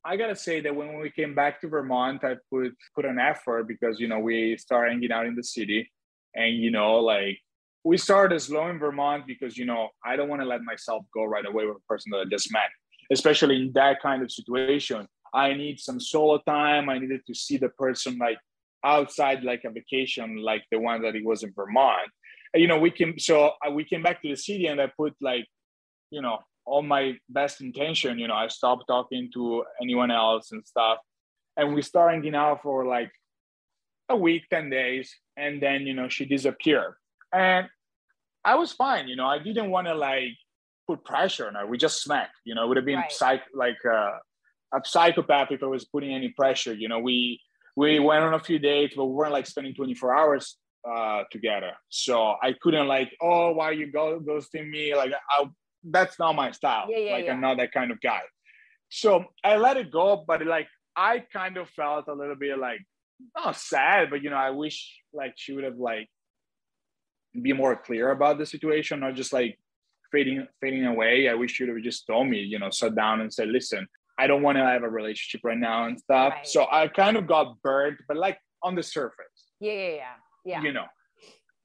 [0.05, 3.69] I gotta say that when we came back to Vermont, I put put an effort
[3.69, 5.91] because you know we started hanging out in the city,
[6.35, 7.39] and you know like
[7.85, 11.25] we started slow in Vermont because you know I don't want to let myself go
[11.25, 12.71] right away with a person that I just met,
[13.13, 15.07] especially in that kind of situation.
[15.33, 16.89] I need some solo time.
[16.89, 18.39] I needed to see the person like
[18.85, 22.11] outside, like a vacation, like the one that it was in Vermont.
[22.55, 25.15] You know, we came so uh, we came back to the city, and I put
[25.21, 25.47] like,
[26.11, 28.19] you know, all my best intention.
[28.19, 30.99] You know, I stopped talking to anyone else and stuff,
[31.57, 33.13] and we started hanging out for like
[34.09, 36.95] a week, ten days, and then you know she disappeared
[37.33, 37.69] and
[38.45, 40.37] I was fine, you know, I didn't want to like
[40.89, 41.67] put pressure on her.
[41.67, 43.13] We just smacked, you know, it would have been right.
[43.13, 44.13] psych like uh,
[44.75, 46.75] a psychopath if I was putting any pressure.
[46.75, 47.41] You know, we
[47.77, 50.57] we went on a few dates, but we weren't like spending 24 hours
[50.89, 51.73] uh, together.
[51.89, 54.95] So I couldn't like, oh, why you go ghosting me?
[54.95, 55.45] Like I,
[55.85, 56.87] that's not my style.
[56.89, 57.33] Yeah, yeah, like yeah.
[57.33, 58.21] I'm not that kind of guy.
[58.89, 62.81] So I let it go, but like I kind of felt a little bit like
[63.37, 66.09] not sad, but you know, I wish like she would have like
[67.41, 69.59] be more clear about the situation, not just like
[70.11, 71.29] fading fading away.
[71.29, 73.87] I wish you would have just told me, you know, sat down and said, listen,
[74.19, 76.35] I don't want to have a relationship right now and stuff.
[76.35, 76.47] Right.
[76.47, 79.27] So I kind of got burnt, but like on the surface.
[79.61, 80.05] Yeah, yeah, yeah.
[80.45, 80.63] Yeah.
[80.63, 80.87] You know.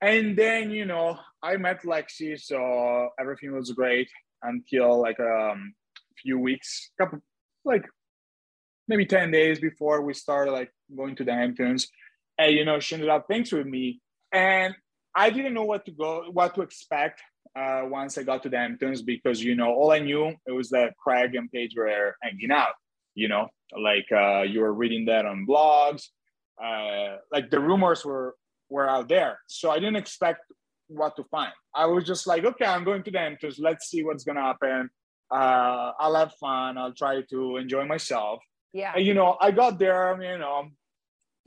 [0.02, 4.10] And then, you know, I met Lexi, so everything was great
[4.44, 5.74] until like a um,
[6.22, 7.20] few weeks, couple
[7.66, 7.86] like
[8.88, 11.88] maybe 10 days before we started like going to the Hamptons.
[12.38, 14.02] And you know, she ended up thanks with me.
[14.32, 14.76] And
[15.16, 17.22] I didn't know what to go, what to expect
[17.58, 20.70] uh, once I got to the Hamptons because you know all I knew it was
[20.70, 22.74] that Craig and Paige were hanging out.
[23.16, 26.04] You know, like uh, you were reading that on blogs,
[26.64, 28.36] uh, like the rumors were
[28.70, 29.40] were out there.
[29.48, 30.42] So I didn't expect
[30.88, 31.52] what to find.
[31.76, 33.60] I was just like, okay, I'm going to the entrance.
[33.60, 34.90] Let's see what's gonna happen.
[35.30, 36.78] Uh, I'll have fun.
[36.78, 38.40] I'll try to enjoy myself.
[38.74, 38.94] Yeah.
[38.96, 40.22] And, you know, I got there.
[40.22, 40.70] You know,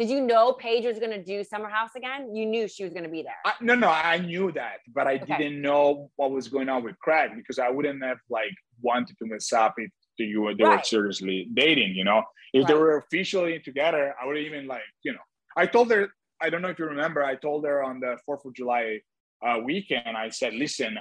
[0.00, 2.34] did you know Paige was going to do Summer House again?
[2.34, 3.36] You knew she was going to be there.
[3.44, 5.36] I, no, no, I knew that, but I okay.
[5.36, 9.26] didn't know what was going on with Craig because I wouldn't have like wanted to
[9.26, 10.78] mess up if you were they right.
[10.78, 11.94] were seriously dating.
[11.94, 12.22] You know,
[12.54, 12.68] if right.
[12.68, 15.18] they were officially together, I would even like you know.
[15.54, 16.08] I told her.
[16.40, 17.22] I don't know if you remember.
[17.22, 19.00] I told her on the Fourth of July
[19.46, 20.16] uh, weekend.
[20.16, 20.98] I said, "Listen,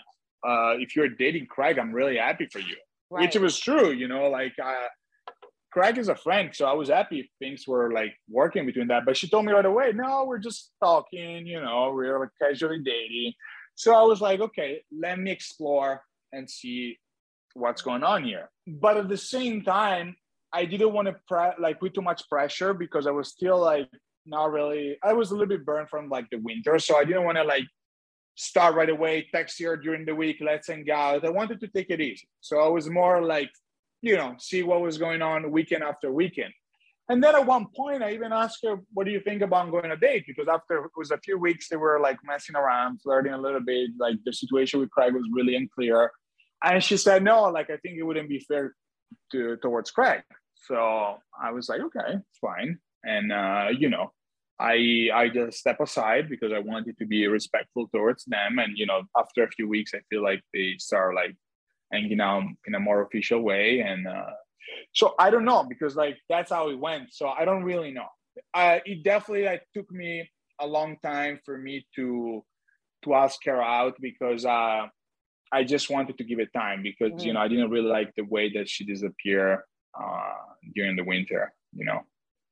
[0.47, 2.78] uh, if you're dating Craig, I'm really happy for you."
[3.10, 3.21] Right.
[3.21, 3.91] Which was true.
[3.91, 4.54] You know, like.
[4.62, 4.88] Uh,
[5.71, 9.06] Craig is a friend, so I was happy if things were like working between that.
[9.06, 12.80] But she told me right away, no, we're just talking, you know, we're like casually
[12.80, 13.34] dating.
[13.75, 16.02] So I was like, okay, let me explore
[16.34, 16.97] and see
[17.54, 18.49] what's going on here.
[18.67, 20.15] But at the same time,
[20.52, 23.89] I didn't want to pre- like put too much pressure because I was still like
[24.25, 24.97] not really.
[25.03, 27.43] I was a little bit burned from like the winter, so I didn't want to
[27.43, 27.65] like
[28.36, 31.25] start right away, text her during the week, let's hang out.
[31.25, 32.27] I wanted to take it easy.
[32.41, 33.49] So I was more like
[34.01, 36.53] you know, see what was going on weekend after weekend.
[37.10, 39.86] And then at one point, I even asked her, "What do you think about going
[39.86, 43.01] on a date?" Because after it was a few weeks, they were like messing around,
[43.01, 43.89] flirting a little bit.
[43.97, 46.12] Like the situation with Craig was really unclear,
[46.63, 48.75] and she said, "No, like I think it wouldn't be fair
[49.32, 50.21] to towards Craig."
[50.67, 54.12] So I was like, "Okay, it's fine." And uh, you know,
[54.59, 58.59] I I just step aside because I wanted to be respectful towards them.
[58.59, 61.35] And you know, after a few weeks, I feel like they start like
[61.91, 63.79] hanging out in a more official way.
[63.79, 64.31] And uh,
[64.93, 67.13] so I don't know because like that's how it went.
[67.13, 68.07] So I don't really know.
[68.53, 72.43] Uh, it definitely like took me a long time for me to
[73.03, 74.88] to ask her out because uh,
[75.51, 77.27] I just wanted to give it time because mm-hmm.
[77.27, 79.59] you know I didn't really like the way that she disappeared
[79.99, 80.33] uh,
[80.75, 81.53] during the winter.
[81.73, 82.01] You know,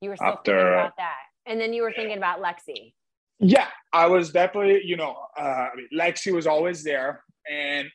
[0.01, 2.93] you were still after, thinking about that, and then you were thinking about Lexi.
[3.39, 4.81] Yeah, I was definitely.
[4.83, 7.89] You know, uh, Lexi was always there, and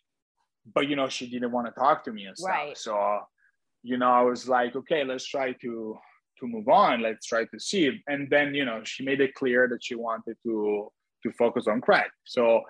[0.75, 2.79] but you know she didn't want to talk to me and stuff right.
[2.79, 3.21] so
[3.83, 5.97] you know i was like okay let's try to
[6.39, 9.69] to move on let's try to see and then you know she made it clear
[9.69, 10.91] that she wanted to
[11.23, 12.63] to focus on craig so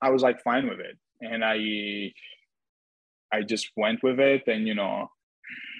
[0.00, 2.12] i was like fine with it and i
[3.32, 5.08] i just went with it and you know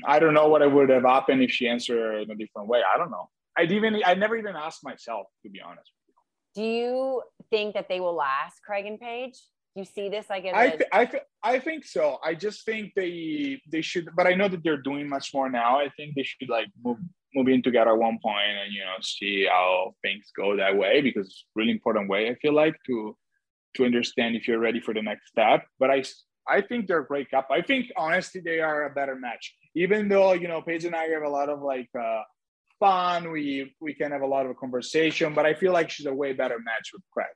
[0.06, 2.80] I don't know what would have happened if she answered in a different way.
[2.82, 3.28] I don't know.
[3.56, 5.90] I'd even I never even asked myself to be honest.
[6.54, 9.38] Do you think that they will last, Craig and Paige?
[9.74, 12.18] You see this like I th- I th- I think so.
[12.22, 15.78] I just think they they should, but I know that they're doing much more now.
[15.78, 16.98] I think they should like move
[17.34, 21.00] move in together at one point and you know see how things go that way
[21.00, 23.16] because it's really important way I feel like to
[23.76, 25.64] to understand if you're ready for the next step.
[25.78, 26.02] But I
[26.48, 27.54] I think they're a great couple.
[27.54, 29.54] I think honestly they are a better match.
[29.74, 32.22] Even though you know Paige and I have a lot of like uh,
[32.80, 36.14] fun, we we can have a lot of conversation, but I feel like she's a
[36.14, 37.26] way better match with Craig.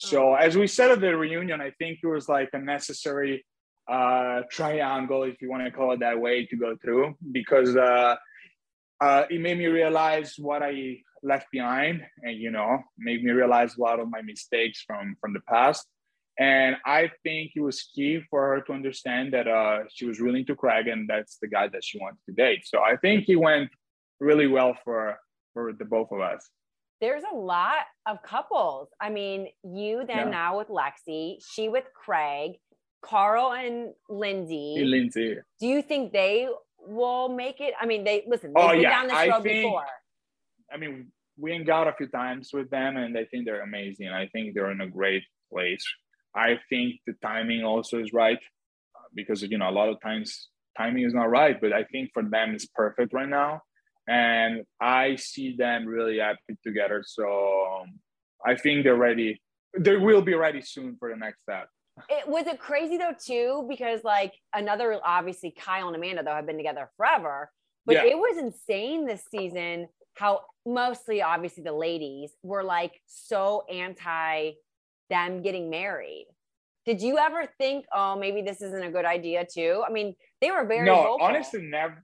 [0.00, 3.44] So as we said at the reunion, I think it was like a necessary
[3.88, 8.14] uh, triangle, if you want to call it that way, to go through because uh,
[9.00, 13.76] uh, it made me realize what I left behind, and you know, made me realize
[13.76, 15.86] a lot of my mistakes from from the past.
[16.38, 20.40] And I think it was key for her to understand that uh, she was really
[20.40, 22.64] into Craig, and that's the guy that she wanted to date.
[22.64, 23.70] So I think it went
[24.20, 25.16] really well for
[25.52, 26.48] for the both of us
[27.00, 28.88] there's a lot of couples.
[29.00, 30.30] I mean, you then yeah.
[30.30, 32.52] now with Lexi, she with Craig,
[33.02, 34.74] Carl and Lindsay.
[34.78, 35.36] Hey, Lindsay.
[35.60, 36.48] Do you think they
[36.78, 37.74] will make it?
[37.80, 38.90] I mean, they listen, they've oh, been yeah.
[38.90, 39.86] down this road I think, before.
[40.72, 44.08] I mean, we hang out a few times with them and I think they're amazing.
[44.08, 45.22] I think they're in a great
[45.52, 45.84] place.
[46.34, 48.38] I think the timing also is right
[49.14, 52.22] because you know a lot of times timing is not right, but I think for
[52.22, 53.62] them it's perfect right now
[54.08, 57.04] and I see them really happy together.
[57.06, 58.00] So um,
[58.44, 59.40] I think they're ready.
[59.78, 61.68] They will be ready soon for the next step.
[62.08, 66.46] It was it crazy though too because like another obviously Kyle and Amanda though have
[66.46, 67.50] been together forever,
[67.84, 68.04] but yeah.
[68.04, 74.52] it was insane this season how mostly obviously the ladies were like so anti
[75.10, 76.26] them getting married.
[76.86, 79.82] Did you ever think, oh, maybe this isn't a good idea too?
[79.86, 81.18] I mean, they were very no, vocal.
[81.20, 82.02] honestly, never,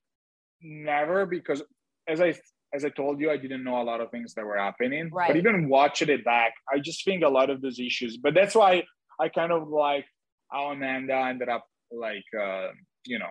[0.61, 1.63] never because
[2.07, 2.35] as I
[2.75, 5.09] as I told you, I didn't know a lot of things that were happening.
[5.13, 5.29] Right.
[5.29, 8.17] But even watching it back, I just think a lot of those issues.
[8.17, 8.83] But that's why
[9.21, 10.05] I kind of like
[10.51, 12.69] how Amanda ended up like uh,
[13.07, 13.31] you know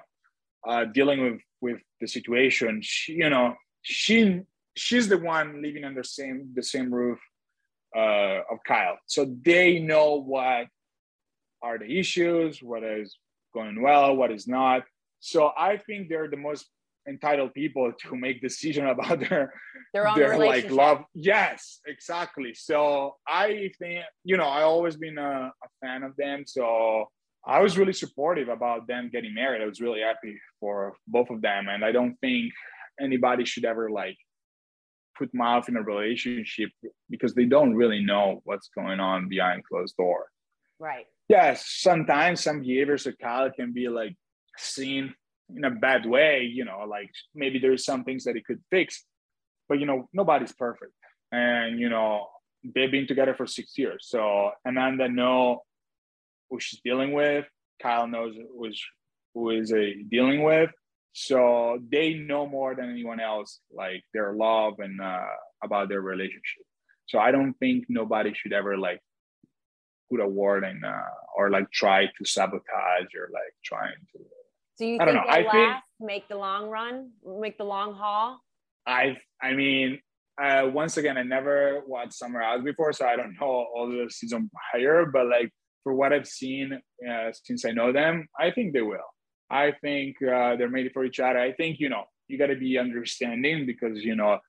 [0.68, 2.82] uh, dealing with with the situation.
[2.82, 4.42] She, you know, she
[4.76, 7.20] she's the one living under same the same roof
[7.96, 10.68] uh, of Kyle, so they know what
[11.62, 13.18] are the issues, what is
[13.54, 14.84] going well, what is not.
[15.20, 16.68] So I think they're the most
[17.08, 19.54] entitled people to make decision about their
[19.94, 21.04] their, own their like love.
[21.14, 22.54] Yes exactly.
[22.54, 26.44] So i think you know i always been a, a, fan of them.
[26.46, 27.10] So
[27.46, 29.62] i was really supportive about them getting married.
[29.62, 31.68] I was really happy for both of them.
[31.68, 32.54] And i don't think
[33.00, 34.18] anybody should ever like
[35.18, 36.70] put mouth in a relationship
[37.10, 40.28] because they don't really know what's going on behind closed door.
[40.80, 41.06] Right.
[41.30, 44.16] Yes sometimes some behaviors of Kyle can be like
[44.58, 45.14] seen
[45.56, 49.04] in a bad way you know like maybe there's some things that it could fix
[49.70, 50.94] but you know nobody's perfect.
[51.32, 52.28] And you know
[52.76, 54.06] they've been together for six years.
[54.08, 55.64] So amanda know
[56.50, 57.46] who she's dealing with.
[57.82, 58.82] Kyle knows who is
[59.34, 60.70] who is a dealing with
[61.14, 65.26] so they know more than anyone else like their love and uh,
[65.64, 66.66] about their relationship
[67.08, 69.00] so i don't think nobody should ever like
[70.12, 71.02] put a word in uh,
[71.38, 74.20] or like try to sabotage or like trying to
[74.78, 75.52] do you I think they last,
[76.00, 78.40] think, make the long run, make the long haul?
[78.88, 80.00] I I mean,
[80.42, 84.10] uh, once again, I never watched Summer House before, so I don't know all the
[84.10, 85.06] season prior.
[85.06, 85.52] But like
[85.84, 89.13] for what I've seen uh, since I know them, I think they will.
[89.54, 91.40] I think uh, they're made for each other.
[91.40, 94.40] I think you know you got to be understanding because you know,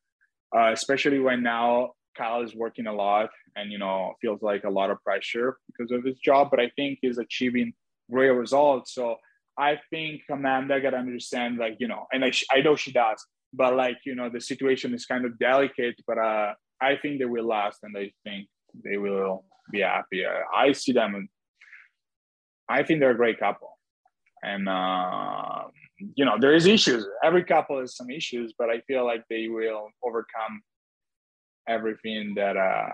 [0.56, 4.70] uh, especially when now Kyle is working a lot and you know feels like a
[4.70, 6.50] lot of pressure because of his job.
[6.50, 7.74] But I think he's achieving
[8.10, 8.94] great results.
[8.94, 9.16] So
[9.56, 13.24] I think Amanda got to understand, like, you know, and I, I know she does,
[13.52, 17.24] but like, you know, the situation is kind of delicate, but uh, I think they
[17.24, 18.48] will last and I think
[18.84, 20.24] they will be happy.
[20.26, 21.28] I see them,
[22.68, 23.73] I think they're a great couple.
[24.44, 25.64] And, uh,
[26.14, 27.07] you know, there is issues.
[27.22, 30.62] Every couple has some issues, but I feel like they will overcome
[31.66, 32.88] everything that uh,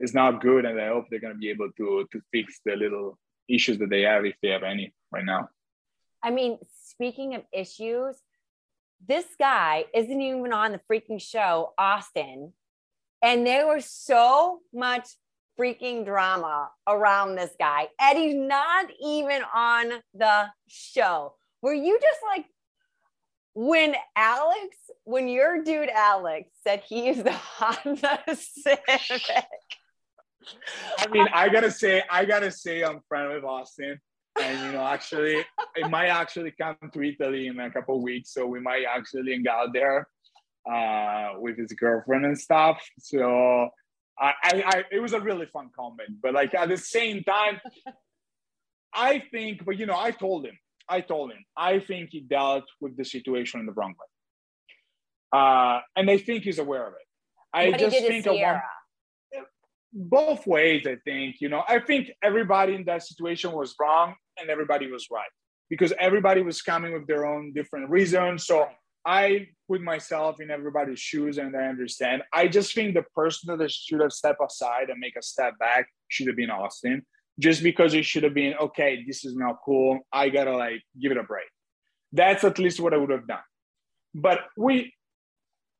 [0.00, 0.64] is not good.
[0.64, 3.18] And I hope they're going to be able to, to fix the little
[3.48, 5.48] issues that they have if they have any right now.
[6.22, 8.16] I mean, speaking of issues,
[9.06, 12.52] this guy isn't even on the freaking show, Austin.
[13.22, 15.08] And there was so much
[15.62, 17.88] freaking drama around this guy.
[18.00, 21.34] Eddie's not even on the show.
[21.62, 22.46] Were you just like,
[23.54, 29.22] when Alex, when your dude Alex said he is the Honda Civic,
[30.98, 34.00] I mean, I gotta say, I gotta say, I'm friend with Austin.
[34.40, 35.44] and you know, actually,
[35.76, 39.44] it might actually come to Italy in a couple weeks, so we might actually hang
[39.46, 40.08] out there
[40.70, 42.82] uh, with his girlfriend and stuff.
[42.98, 43.68] So
[44.18, 47.60] I, I, I, it was a really fun comment, but like at the same time,
[48.94, 50.58] I think, but you know, I told him,
[50.88, 55.80] I told him, I think he dealt with the situation in the wrong way, uh,
[55.96, 57.06] and I think he's aware of it.
[57.54, 58.60] I what just think of one,
[59.92, 60.86] both ways.
[60.86, 61.62] I think you know.
[61.68, 65.30] I think everybody in that situation was wrong, and everybody was right
[65.70, 68.46] because everybody was coming with their own different reasons.
[68.46, 68.68] So
[69.04, 72.22] I put myself in everybody's shoes, and I understand.
[72.32, 75.88] I just think the person that should have stepped aside and make a step back
[76.08, 77.04] should have been Austin,
[77.38, 79.02] just because it should have been okay.
[79.06, 80.00] This is not cool.
[80.12, 81.46] I gotta like give it a break.
[82.12, 83.46] That's at least what I would have done.
[84.14, 84.92] But we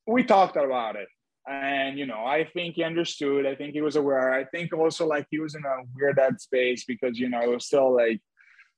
[0.07, 1.09] we talked about it
[1.49, 5.07] and you know i think he understood i think he was aware i think also
[5.07, 8.21] like he was in a weird space because you know it was still like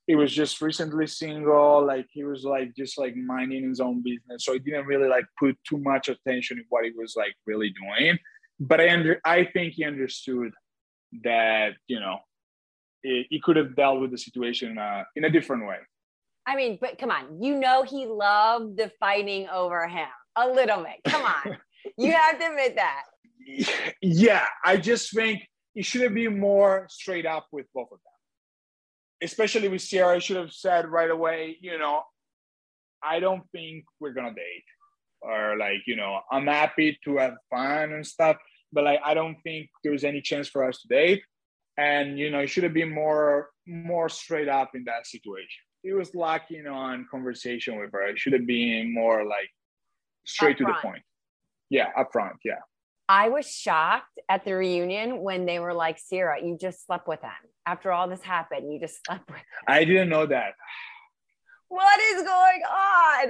[0.07, 4.45] he was just recently single like he was like just like minding his own business
[4.45, 7.73] so he didn't really like put too much attention in what he was like really
[7.81, 8.17] doing
[8.59, 10.51] but i under i think he understood
[11.23, 12.17] that you know
[13.01, 15.77] he, he could have dealt with the situation uh, in a different way
[16.47, 20.83] I mean, but come on, you know he loved the fighting over him a little
[20.83, 21.01] bit.
[21.11, 21.57] Come on,
[21.97, 23.03] you have to admit that.
[24.01, 25.41] yeah, I just think
[25.73, 28.14] he should have been more straight up with both of them.
[29.23, 32.03] Especially with Ciara, I should have said right away, you know,
[33.03, 34.63] I don't think we're gonna date.
[35.21, 38.37] Or like, you know, I'm happy to have fun and stuff,
[38.71, 41.23] but like I don't think there's any chance for us to date.
[41.77, 45.63] And you know, it should have been more more straight up in that situation.
[45.81, 48.07] He was lacking on conversation with her.
[48.07, 49.49] It should have been more like
[50.25, 51.03] straight to the point.
[51.69, 52.37] Yeah, upfront.
[52.43, 52.59] Yeah.
[53.07, 57.21] I was shocked at the reunion when they were like, Ciara, you just slept with
[57.21, 57.31] him.
[57.65, 59.45] After all this happened, you just slept with him.
[59.67, 60.53] I didn't know that.
[61.67, 63.29] What is going on?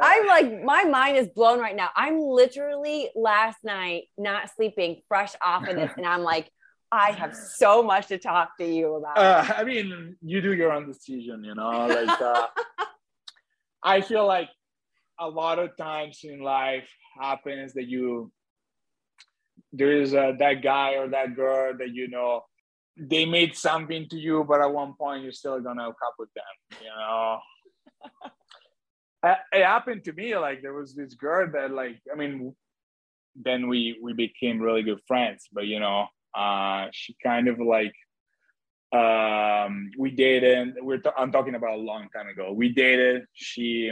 [0.00, 1.90] I'm like, my mind is blown right now.
[1.96, 5.90] I'm literally last night not sleeping, fresh off of this.
[5.96, 6.50] And I'm like,
[6.92, 9.18] I have so much to talk to you about.
[9.18, 11.86] Uh, I mean, you do your own decision, you know.
[11.86, 12.46] Like, uh,
[13.82, 14.48] I feel like
[15.18, 16.88] a lot of times in life
[17.20, 18.32] happens that you
[19.72, 22.42] there is uh, that guy or that girl that you know
[22.96, 26.28] they made something to you, but at one point you're still gonna hook up with
[26.34, 27.38] them, you know.
[29.22, 30.34] It happened to me.
[30.38, 32.56] Like there was this girl that, like, I mean,
[33.36, 35.46] then we we became really good friends.
[35.52, 37.92] But you know, uh, she kind of like
[38.92, 43.88] um we dated we're t- i'm talking about a long time ago we dated she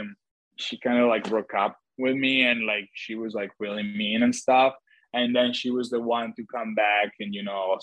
[0.57, 4.23] she kind of like broke up with me and like she was like really mean
[4.23, 4.73] and stuff
[5.13, 7.77] and then she was the one to come back and you know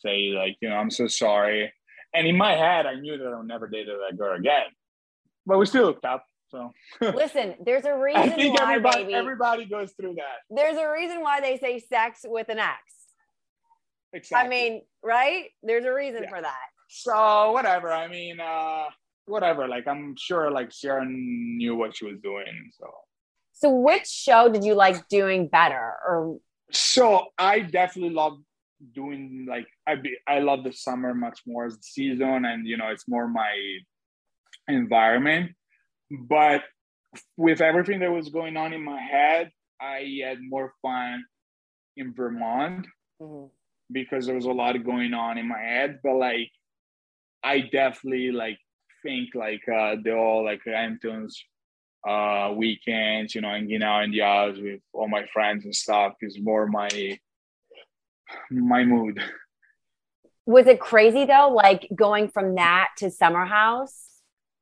[0.00, 1.72] say like you know i'm so sorry
[2.14, 4.66] and in my head i knew that i'll never date that girl again
[5.46, 9.14] but we still hooked up so Listen, there's a reason I think why, everybody baby.
[9.14, 12.78] everybody goes through that there's a reason why they say sex with an X.
[14.12, 15.44] exactly I mean, right?
[15.62, 16.30] There's a reason Yeah.
[16.30, 16.66] for that.
[16.88, 18.86] so whatever i mean uh
[19.26, 22.90] whatever like i'm sure like sharon knew what she was doing so
[23.60, 25.92] So, which show did you like doing better?
[26.08, 26.38] Or?
[26.72, 28.38] So i definitely love
[28.94, 32.78] doing like i be, i love the summer much more as the season and you
[32.78, 33.78] know it's more my
[34.68, 35.52] environment.
[36.10, 36.62] But
[37.36, 39.50] with everything that was going on in my head
[39.80, 41.24] i had more fun
[41.96, 42.86] in vermont
[43.92, 45.98] because there was a lot going on in my head.
[46.02, 46.50] But like
[47.42, 48.58] i definitely like
[49.02, 51.42] think like uh the all like Hamptons
[52.08, 56.14] uh weekends you know hanging out in the house with all my friends and stuff
[56.22, 57.18] is more my
[58.50, 59.20] my mood
[60.46, 61.52] was it crazy though?
[61.54, 64.10] Like going from that to Summer House?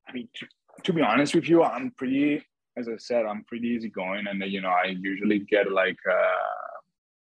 [0.09, 0.47] i mean to,
[0.85, 2.43] to be honest with you i'm pretty
[2.77, 6.79] as i said i'm pretty easygoing and you know i usually get like uh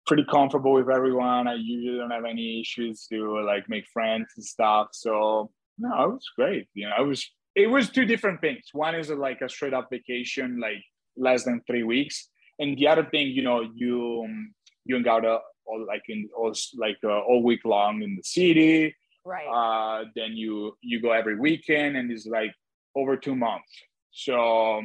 [0.07, 4.45] pretty comfortable with everyone i usually don't have any issues to like make friends and
[4.45, 7.29] stuff so no it was great you know I was
[7.59, 8.65] it was two different things.
[8.73, 10.83] One is like a straight up vacation like
[11.17, 12.29] less than three weeks.
[12.59, 14.55] And the other thing you know you um,
[14.85, 18.23] you hang out uh, all like in all like uh, all week long in the
[18.23, 18.95] city.
[19.25, 19.47] Right.
[19.47, 22.55] uh, then you you go every weekend and it's like
[22.97, 23.71] over two months.
[24.11, 24.83] So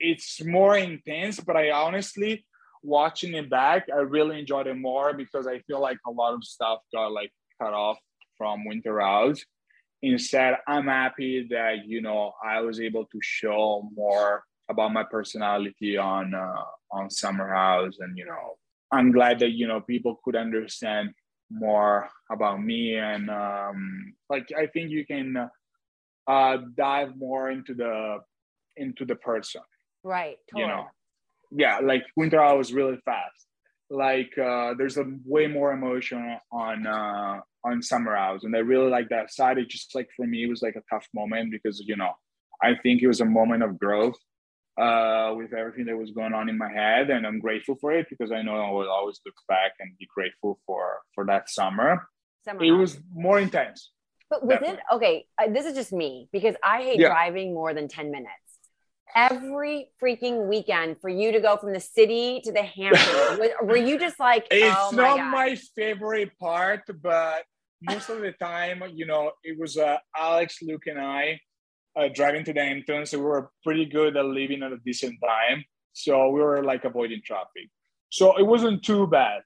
[0.00, 2.44] it's more intense but i honestly
[2.82, 6.42] watching it back i really enjoyed it more because i feel like a lot of
[6.44, 7.98] stuff got like cut off
[8.36, 9.42] from winter house
[10.12, 15.96] instead i'm happy that you know i was able to show more about my personality
[15.96, 18.56] on uh, on summer house and you know
[18.92, 21.10] i'm glad that you know people could understand
[21.50, 25.48] more about me and um like i think you can
[26.26, 28.18] uh, dive more into the
[28.76, 29.62] into the person.
[30.02, 30.36] Right.
[30.50, 30.70] Totally.
[30.70, 30.86] You know,
[31.52, 33.46] yeah, like Winter House was really fast.
[33.90, 38.90] Like uh, there's a way more emotion on uh, on Summer House, and I really
[38.90, 39.58] like that side.
[39.58, 42.12] It just like for me, it was like a tough moment because you know
[42.62, 44.16] I think it was a moment of growth
[44.80, 48.06] uh, with everything that was going on in my head, and I'm grateful for it
[48.08, 52.08] because I know I will always look back and be grateful for for that summer.
[52.44, 53.90] summer it was more intense.
[54.30, 54.78] But was Definitely.
[54.78, 55.26] it okay?
[55.38, 57.08] Uh, this is just me because I hate yeah.
[57.08, 58.43] driving more than ten minutes
[59.14, 63.50] every freaking weekend for you to go from the city to the Hamptons?
[63.62, 65.30] were you just like, it's oh not God.
[65.30, 67.44] my favorite part, but
[67.82, 71.40] most of the time, you know, it was uh, Alex, Luke, and I
[71.96, 73.10] uh, driving to the Hamptons.
[73.10, 75.64] So we were pretty good at leaving at a decent time.
[75.92, 77.70] So we were like avoiding traffic.
[78.10, 79.42] So it wasn't too bad.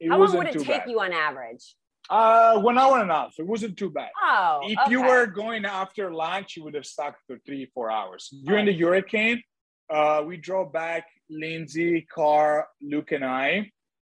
[0.00, 0.90] It How long would it take bad.
[0.90, 1.74] you on average?
[2.12, 3.32] Uh, one hour and a half.
[3.38, 4.10] It wasn't too bad.
[4.22, 4.90] Oh, if okay.
[4.90, 8.28] you were going after lunch, you would have stuck for three, four hours.
[8.44, 9.42] During the hurricane,
[9.88, 13.70] uh, we drove back Lindsay, Car, Luke, and I,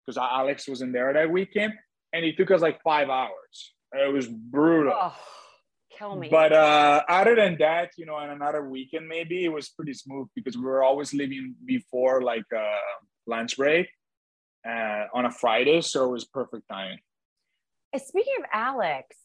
[0.06, 1.74] because Alex wasn't there that weekend,
[2.14, 3.74] and it took us like five hours.
[3.92, 4.94] It was brutal.
[4.96, 5.16] Oh,
[5.98, 6.30] kill me.
[6.30, 10.28] But uh, other than that, you know, on another weekend, maybe it was pretty smooth
[10.36, 12.78] because we were always leaving before like uh,
[13.26, 13.88] lunch break
[14.70, 17.00] uh, on a Friday, so it was perfect timing.
[17.96, 19.16] Speaking of Alex,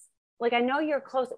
[0.40, 1.28] like I know you're close.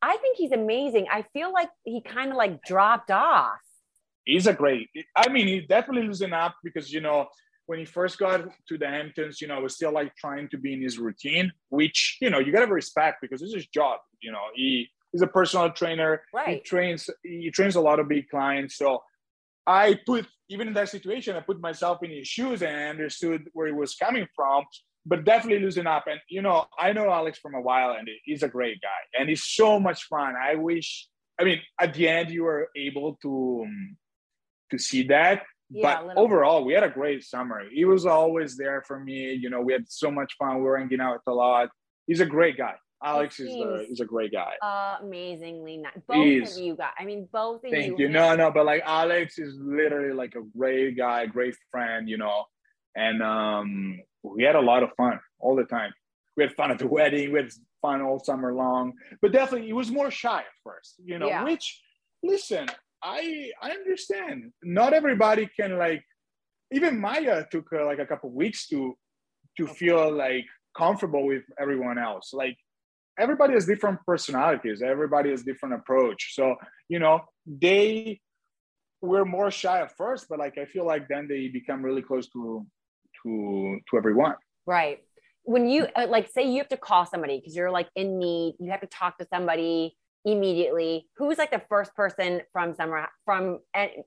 [0.00, 1.06] I think he's amazing.
[1.10, 3.60] I feel like he kind of like dropped off.
[4.24, 4.88] He's a great.
[5.16, 7.28] I mean, he's definitely losing up because you know
[7.66, 10.74] when he first got to the Hamptons, you know, was still like trying to be
[10.74, 14.00] in his routine, which you know you gotta respect because it's his job.
[14.20, 16.22] You know, he he's a personal trainer.
[16.34, 16.56] Right.
[16.56, 17.08] He trains.
[17.22, 18.76] He trains a lot of big clients.
[18.76, 19.02] So
[19.66, 23.48] I put even in that situation, I put myself in his shoes and I understood
[23.52, 24.64] where he was coming from
[25.04, 26.04] but definitely losing up.
[26.06, 29.28] And you know, I know Alex from a while, and he's a great guy, and
[29.28, 30.34] he's so much fun.
[30.40, 31.08] I wish,
[31.40, 33.96] I mean, at the end you were able to um,
[34.70, 35.42] to see that.
[35.70, 37.62] Yeah, but overall, we had a great summer.
[37.70, 39.32] He was always there for me.
[39.32, 40.56] You know, we had so much fun.
[40.56, 41.70] We were hanging out a lot.
[42.06, 42.74] He's a great guy.
[43.04, 44.52] Alex is a, is a great guy.
[45.02, 45.92] Amazingly nice.
[46.06, 46.92] Both of you guys.
[46.98, 47.80] I mean, both of Thank you.
[47.82, 48.08] Thank you.
[48.08, 52.08] No, no, but like Alex is literally like a great guy, great friend.
[52.08, 52.44] You know,
[52.94, 55.92] and um, we had a lot of fun all the time.
[56.36, 57.32] We had fun at the wedding.
[57.32, 58.94] We had fun all summer long.
[59.20, 60.94] But definitely, he was more shy at first.
[61.04, 61.44] You know, yeah.
[61.44, 61.80] which
[62.22, 62.66] listen,
[63.02, 64.52] I I understand.
[64.62, 66.02] Not everybody can like.
[66.72, 68.96] Even Mya took uh, like a couple weeks to
[69.58, 69.74] to okay.
[69.74, 72.32] feel like comfortable with everyone else.
[72.32, 72.56] Like
[73.18, 74.80] everybody has different personalities.
[74.80, 76.34] Everybody has different approach.
[76.34, 76.56] So
[76.88, 78.20] you know they
[79.02, 82.28] were more shy at first, but like I feel like then they become really close
[82.30, 82.64] to
[83.24, 84.34] to to everyone.
[84.66, 85.00] Right.
[85.44, 88.54] When you uh, like say you have to call somebody because you're like in need
[88.60, 93.58] you have to talk to somebody immediately who's like the first person from somewhere from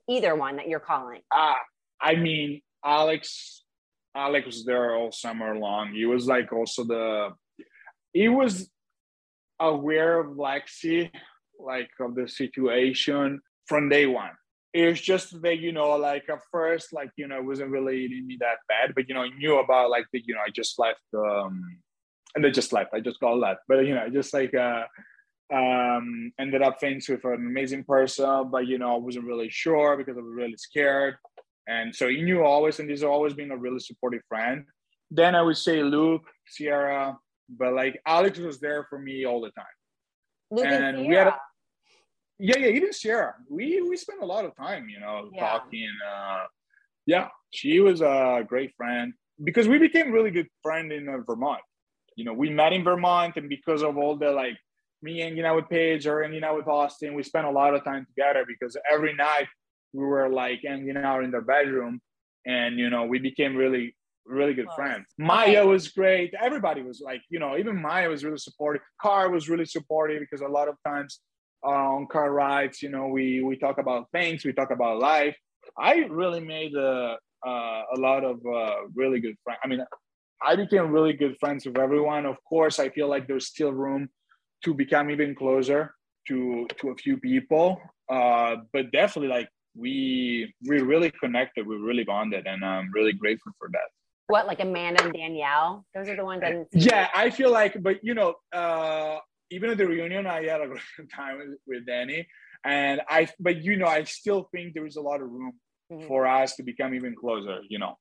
[0.08, 1.20] either one that you're calling?
[1.30, 1.54] Uh,
[2.00, 3.64] i mean alex
[4.16, 5.92] alex was there all summer long.
[5.92, 7.30] He was like also the
[8.12, 8.70] he was
[9.60, 11.10] aware of lexi
[11.60, 14.32] like of the situation from day one
[14.76, 18.04] it was just that you know like at first like you know it wasn't really
[18.04, 20.50] eating me that bad but you know I knew about like the you know i
[20.50, 21.78] just left um
[22.34, 23.60] and I just left i just got left.
[23.68, 24.84] But you know I just like uh
[25.52, 29.96] um ended up things with an amazing person but you know i wasn't really sure
[29.96, 31.16] because i was really scared.
[31.68, 34.64] And so he knew always and he's always been a really supportive friend.
[35.10, 37.16] Then i would say luke Ciara
[37.48, 39.76] but like alex was there for me all the time.
[40.50, 41.36] Luke and, and we had a,
[42.38, 45.40] yeah yeah even Ciara we we spent a lot of time you know yeah.
[45.40, 46.44] talking uh
[47.06, 49.12] yeah she was a great friend
[49.44, 51.60] because we became really good friend in uh, Vermont
[52.16, 54.56] you know we met in Vermont and because of all the like
[55.02, 57.84] me hanging out with Paige or hanging out with Austin we spent a lot of
[57.84, 59.46] time together because every night
[59.92, 62.00] we were like hanging out in their bedroom
[62.44, 63.94] and you know we became really
[64.28, 65.06] really good friends.
[65.18, 66.34] Mya was great.
[66.40, 68.82] Everybody was like, you know, even Mya was really supportive.
[69.00, 71.20] Car was really supportive because a lot of times
[71.62, 72.82] on car rides.
[72.82, 75.36] You know, we we talk about things, we talk about life.
[75.78, 79.58] I really made a, uh, a lot of uh, really good friends.
[79.64, 79.84] I mean,
[80.46, 82.26] I became really good friends with everyone.
[82.26, 84.08] Of course, I feel like there's still room
[84.64, 85.94] to become even closer
[86.28, 87.80] to to a few people.
[88.08, 93.52] Uh, but definitely, like we we really connected, we really bonded, and I'm really grateful
[93.58, 93.88] for that.
[94.28, 95.84] What like Amanda and Danielle?
[95.94, 96.66] Those are the ones that.
[96.72, 99.18] Yeah, I feel like, but you know, uh,
[99.50, 102.26] even at the reunion, I had a great time with, with Danny.
[102.64, 105.52] And I, but you know, I still think there is a lot of room
[105.92, 106.06] mm-hmm.
[106.08, 107.96] for us to become even closer, you know.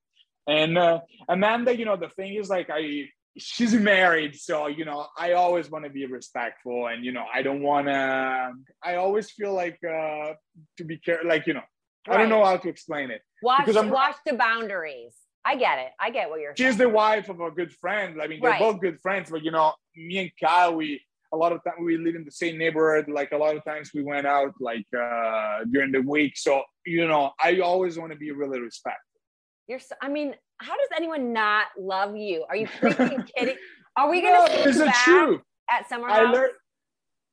[0.48, 3.06] And uh, Amanda, you know, the thing is like I,
[3.38, 7.42] she's married, so you know, I always want to be respectful, and you know, I
[7.42, 8.52] don't want to.
[8.84, 10.34] I always feel like uh
[10.78, 11.64] to be careful, like you know,
[12.08, 13.22] I don't know how to explain it.
[13.42, 15.16] Watch, watch the boundaries.
[15.44, 15.92] I get it.
[16.00, 16.56] I get what you're.
[16.56, 16.78] She's saying.
[16.78, 18.20] the wife of a good friend.
[18.22, 18.60] I mean, they're Right.
[18.60, 21.02] both good friends, but you know, me and Kyle, we
[21.36, 23.06] a lot of time we live in the same neighborhood.
[23.20, 26.34] Like a lot of times we went out like uh during the week.
[26.46, 26.52] So
[26.86, 29.20] you know, I always want to be really respectful.
[29.68, 29.80] You're.
[29.80, 30.30] So, I mean,
[30.60, 32.46] how does anyone not love you?
[32.50, 33.58] Are you freaking kidding?
[33.98, 35.42] Are we gonna see it's you the back truth.
[35.70, 36.54] at summer I learned.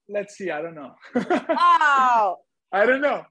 [0.08, 0.50] Let's see.
[0.50, 0.92] I don't know.
[1.48, 2.36] Oh,
[2.74, 3.22] I don't know.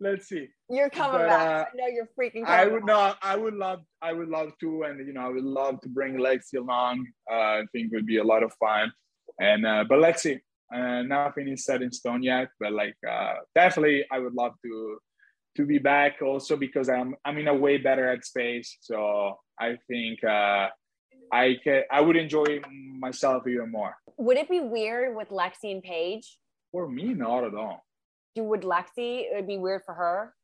[0.00, 0.48] Let's see.
[0.68, 1.46] you're coming But, back.
[1.48, 2.44] uh, I know you're freaking.
[2.44, 3.16] I would not.
[3.22, 3.80] I would love.
[4.02, 7.06] I would love to, and you know, I would love to bring Lexi along.
[7.30, 8.90] Uh, I think it would be a lot of fun.
[9.40, 10.38] And uh, but let's see.
[10.74, 14.98] Uh, nothing is set in stone yet, but like uh, definitely, I would love to
[15.56, 16.20] to be back.
[16.22, 18.76] Also because I'm I'm in a way better at space.
[18.80, 20.68] So I think uh,
[21.32, 21.82] I can.
[21.90, 22.60] I would enjoy
[22.98, 23.94] myself even more.
[24.18, 26.38] Would it be weird with Lexi and Paige?
[26.72, 27.84] For me, not at all.
[28.34, 29.22] Do would Lexi?
[29.22, 30.34] It would be weird for her.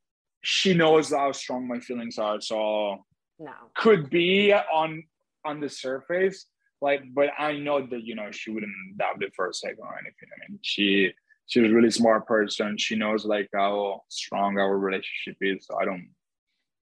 [0.42, 3.04] She knows how strong my feelings are, so
[3.38, 3.52] No.
[3.76, 5.02] could be on
[5.44, 6.46] on the surface
[6.84, 8.72] like but i know that you know she wouldn't
[9.02, 11.10] doubt it for a second or anything i mean she
[11.46, 15.84] she's a really smart person she knows like how strong our relationship is so i
[15.84, 16.06] don't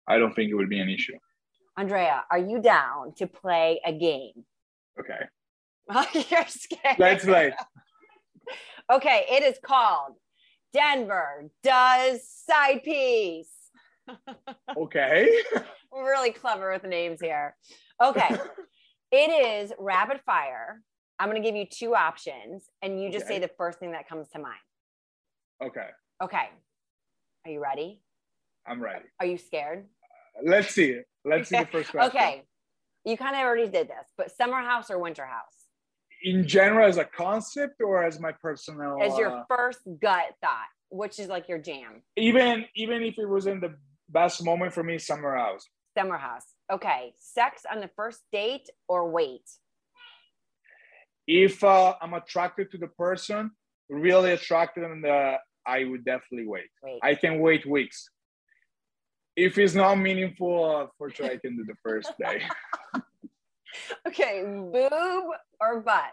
[0.08, 1.18] i don't think it would be an issue
[1.78, 4.38] Andrea, are you down to play a game?
[5.00, 5.24] okay
[6.30, 7.00] you're scared.
[7.00, 7.54] let's play
[8.92, 10.14] Okay, it is called
[10.74, 13.52] Denver does side piece.
[14.76, 15.30] okay
[15.92, 17.56] We're really clever with the names here.
[18.04, 18.30] Okay,
[19.12, 20.82] it is rapid fire.
[21.20, 23.36] I'm going to give you two options, and you just Okay.
[23.36, 24.60] say the first thing that comes to mind.
[25.62, 25.88] okay
[26.24, 26.50] Okay,
[27.46, 28.02] are you ready?
[28.68, 29.86] i'm ready Are you scared?
[30.44, 32.44] let's see let's see the first question Okay,
[33.06, 35.56] you kind of already did this, but summer house or winter house?
[36.24, 40.68] in general as a concept or as my personal As your uh, first gut thought,
[40.90, 42.02] which is like your jam.
[42.18, 43.74] even even if it wasn't the
[44.10, 45.66] best moment for me summer house
[45.98, 46.46] Summer house.
[46.72, 49.50] Okay, sex on the first date or wait?
[51.30, 53.52] if uh, I'm attracted to the person,
[53.88, 56.72] really attracted, and uh, I would definitely wait.
[56.82, 57.00] Wait.
[57.04, 58.10] I can wait weeks.
[59.36, 62.42] If it's not meaningful, uh, for sure I can do the first day.
[64.08, 65.26] Okay, boob
[65.62, 66.12] or butt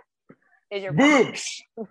[0.71, 1.63] is your Boobs.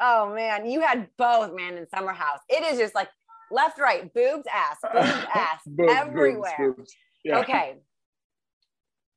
[0.00, 2.40] oh man, you had both, man, in summer house.
[2.48, 3.08] It is just like
[3.50, 6.74] left, right, boobs, ass, boobs, ass, Boobs, boobs, everywhere.
[6.76, 6.94] boobs.
[7.24, 7.38] Yeah.
[7.40, 7.76] Okay.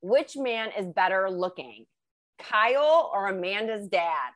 [0.02, 1.86] Which man is better looking,
[2.40, 4.32] Kyle or Amanda's dad?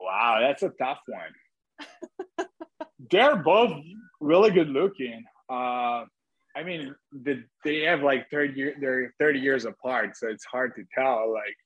[0.00, 2.48] Wow, that's a tough one.
[3.10, 3.72] They're both
[4.20, 5.22] really good looking.
[5.48, 6.04] Uh,
[6.56, 10.74] I mean, the, they have like 30 year, they're 30 years apart, so it's hard
[10.76, 11.32] to tell.
[11.32, 11.56] Like,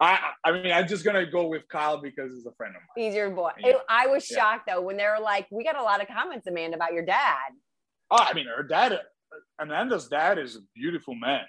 [0.00, 3.04] I, I mean, I'm just gonna go with Kyle because he's a friend of mine.
[3.06, 3.50] He's your boy.
[3.58, 3.74] Yeah.
[3.88, 4.38] I was Yeah.
[4.38, 7.04] shocked though when they were like, "We got a lot of comments, Amanda, about your
[7.04, 7.50] dad."
[8.10, 9.00] Oh, I mean, her dad,
[9.60, 11.42] Amanda's dad is a beautiful man.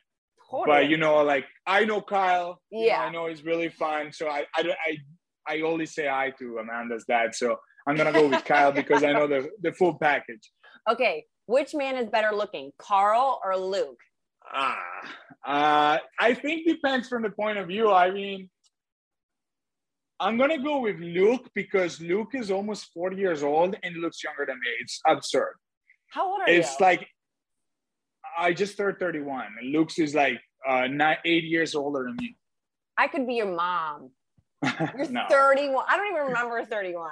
[0.50, 0.66] Totally.
[0.78, 2.60] But you know, like I know Kyle.
[2.72, 3.02] you know, Yeah.
[3.02, 4.12] I know he's really fun.
[4.12, 4.98] So I, I, I,
[5.56, 7.36] I only say hi to Amanda's dad.
[7.36, 10.50] So I'm gonna go with Kyle because I know the the full package.
[10.90, 14.00] okay, which man is better looking, Carl or Luke?
[14.52, 14.80] Ah,
[15.46, 17.92] uh, I think depends from the point of view.
[17.92, 18.50] I mean,
[20.20, 24.46] I'm gonna go with Luke because Luke is almost 40 years old and looks younger
[24.46, 24.70] than me.
[24.82, 25.54] It's absurd.
[26.12, 26.60] How old are It's you?
[26.62, 27.08] It's like
[28.38, 29.46] I just turned 31.
[29.62, 32.36] And Luke's is like uh, nine, eight years older than me.
[32.98, 34.12] I could be your mom.
[34.64, 35.26] You're no.
[35.30, 35.86] 31.
[35.88, 37.10] I don't even remember 31.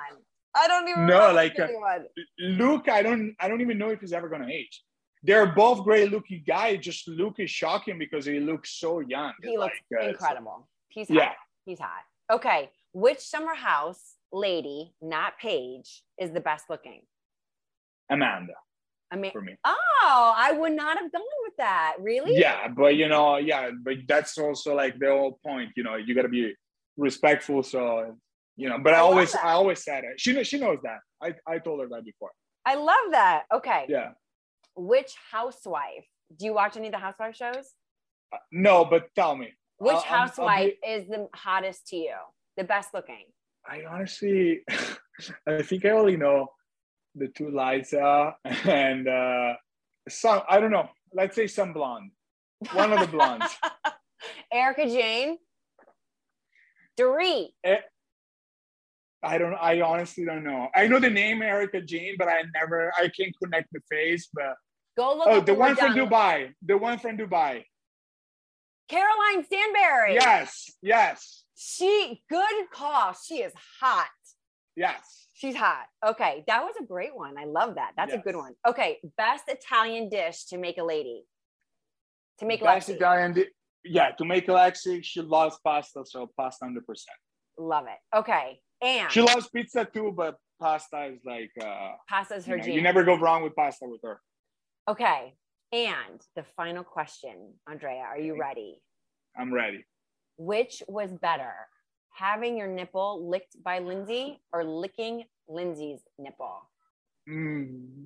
[0.56, 2.06] I don't even No, remember like, uh, 31.
[2.40, 4.84] Luke, I don't I don't even know if he's ever gonna age.
[5.28, 6.80] They're both great looking guys.
[6.80, 9.34] Just Luke is shocking because he looks so young.
[9.44, 10.70] he looks Like, uh, incredible.
[10.88, 11.26] He's Yeah.
[11.28, 11.36] hot.
[11.66, 12.04] He's hot.
[12.32, 17.02] Okay, which summer house lady, not Paige, is the best looking?
[18.10, 18.54] Amanda
[19.12, 19.56] I mean, for me.
[19.66, 21.96] oh, I would not have gone with that.
[22.00, 22.38] Really?
[22.40, 25.72] Yeah, but you know, yeah, but that's also like the whole point.
[25.76, 26.56] You know, you gotta be
[26.98, 27.64] respectful.
[27.64, 28.18] So
[28.56, 29.36] you know, but I, I always.
[29.36, 30.20] I always said it.
[30.20, 31.00] She knows she knows that.
[31.22, 32.32] I, I told her that before.
[32.66, 33.44] I love that.
[33.54, 33.86] Okay.
[33.90, 34.12] Yeah.
[34.78, 36.06] Which housewife?
[36.38, 37.74] Do you watch any of the housewife shows?
[38.32, 39.54] Uh, no, but tell me.
[39.80, 42.16] Which I'll- I'll- I'll housewife be- is the hottest to you?
[42.58, 43.26] The best looking?
[43.70, 44.62] I honestly,
[45.48, 46.48] I think I only know
[47.16, 49.56] the two Liza and uh,
[50.10, 50.42] some.
[50.50, 50.90] I don't know.
[51.14, 52.12] Let's say some blonde.
[52.74, 53.54] One of the blondes.
[54.54, 55.38] Erika Jayne.
[57.00, 57.50] Dorit.
[59.24, 59.54] I don't.
[59.56, 60.70] I honestly don't know.
[60.76, 62.92] I know the name Erika Jayne, but I never.
[62.98, 64.30] I can't connect the face.
[64.34, 64.56] But
[64.98, 65.94] Go look oh, the one from.
[65.94, 66.54] Dubai.
[66.66, 67.64] The one from Dubai.
[68.90, 70.14] Caroline Stanbury.
[70.16, 73.14] Yes, yes, She good call.
[73.14, 74.08] She is hot.
[74.76, 75.28] yes.
[75.34, 75.86] She's hot.
[76.04, 77.38] Okay, that was a great one.
[77.38, 77.92] I love that.
[77.96, 78.54] That's a good one.
[78.68, 81.26] Okay, best Italian dish to make a lady.
[82.40, 82.96] To make Best Lexi.
[82.96, 83.34] Italian.
[83.34, 83.46] di-
[83.84, 87.18] Yeah, to make Alexi, she loves pasta, so pasta hundred percent.
[87.60, 88.18] Love it.
[88.18, 92.74] Okay, and She loves pizza too, but pasta is like uh, pasta's her you, know,
[92.78, 94.20] you never go wrong with pasta with her.
[94.90, 95.34] Okay,
[95.74, 98.82] and the final question, Andrea, are you ready?
[99.38, 99.84] I'm ready.
[100.38, 101.52] Which was better,
[102.14, 106.62] having your nipple licked by Lindsay or licking Lindsay's nipple?
[107.30, 108.06] Mm,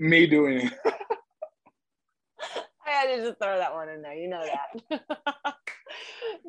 [0.00, 0.72] me doing it.
[2.86, 4.14] I had to just throw that one in there.
[4.14, 4.44] You know
[4.90, 5.04] that.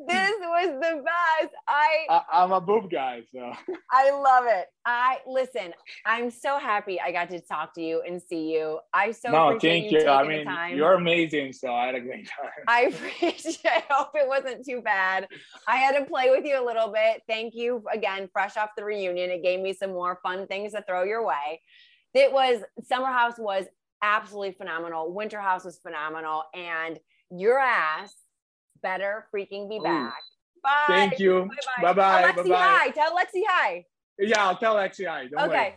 [0.06, 1.54] this was the best.
[1.66, 3.52] I I, I'm a boob guy, so
[3.90, 4.66] I love it.
[4.84, 5.74] I listen.
[6.04, 8.80] I'm so happy I got to talk to you and see you.
[8.94, 10.00] I so no, appreciate thank you.
[10.00, 10.08] you.
[10.08, 12.50] I mean, you're amazing, so I had a great time.
[12.66, 13.58] I appreciate.
[13.64, 15.28] I hope it wasn't too bad.
[15.66, 17.22] I had to play with you a little bit.
[17.28, 18.28] Thank you again.
[18.32, 21.60] Fresh off the reunion, it gave me some more fun things to throw your way.
[22.14, 23.66] It was Summer House was
[24.02, 25.12] absolutely phenomenal.
[25.12, 26.98] Winter House was phenomenal, and
[27.30, 28.14] your ass
[28.82, 29.82] better freaking be Ooh.
[29.82, 30.14] back.
[30.62, 30.84] Bye.
[30.88, 31.48] Thank you.
[31.80, 32.22] Bye Bye bye.
[32.22, 32.56] Alexi, Bye bye.
[32.56, 32.90] hi.
[32.90, 33.84] Tell Lexi hi.
[34.18, 35.28] Yeah, I'll tell Lexi hi.
[35.28, 35.58] Don't worry.
[35.58, 35.74] Okay.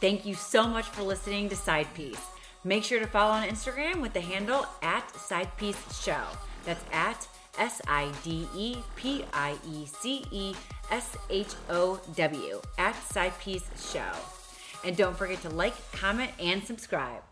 [0.00, 2.20] Thank you so much for listening to Side Piece.
[2.64, 6.24] Make sure to follow on Instagram with the handle at Side Piece Show.
[6.64, 7.26] That's at
[7.58, 10.54] S I D E P I E C E
[10.90, 14.10] S H O W at Side Piece Show.
[14.84, 17.22] And don't forget to like, comment, and subscribe.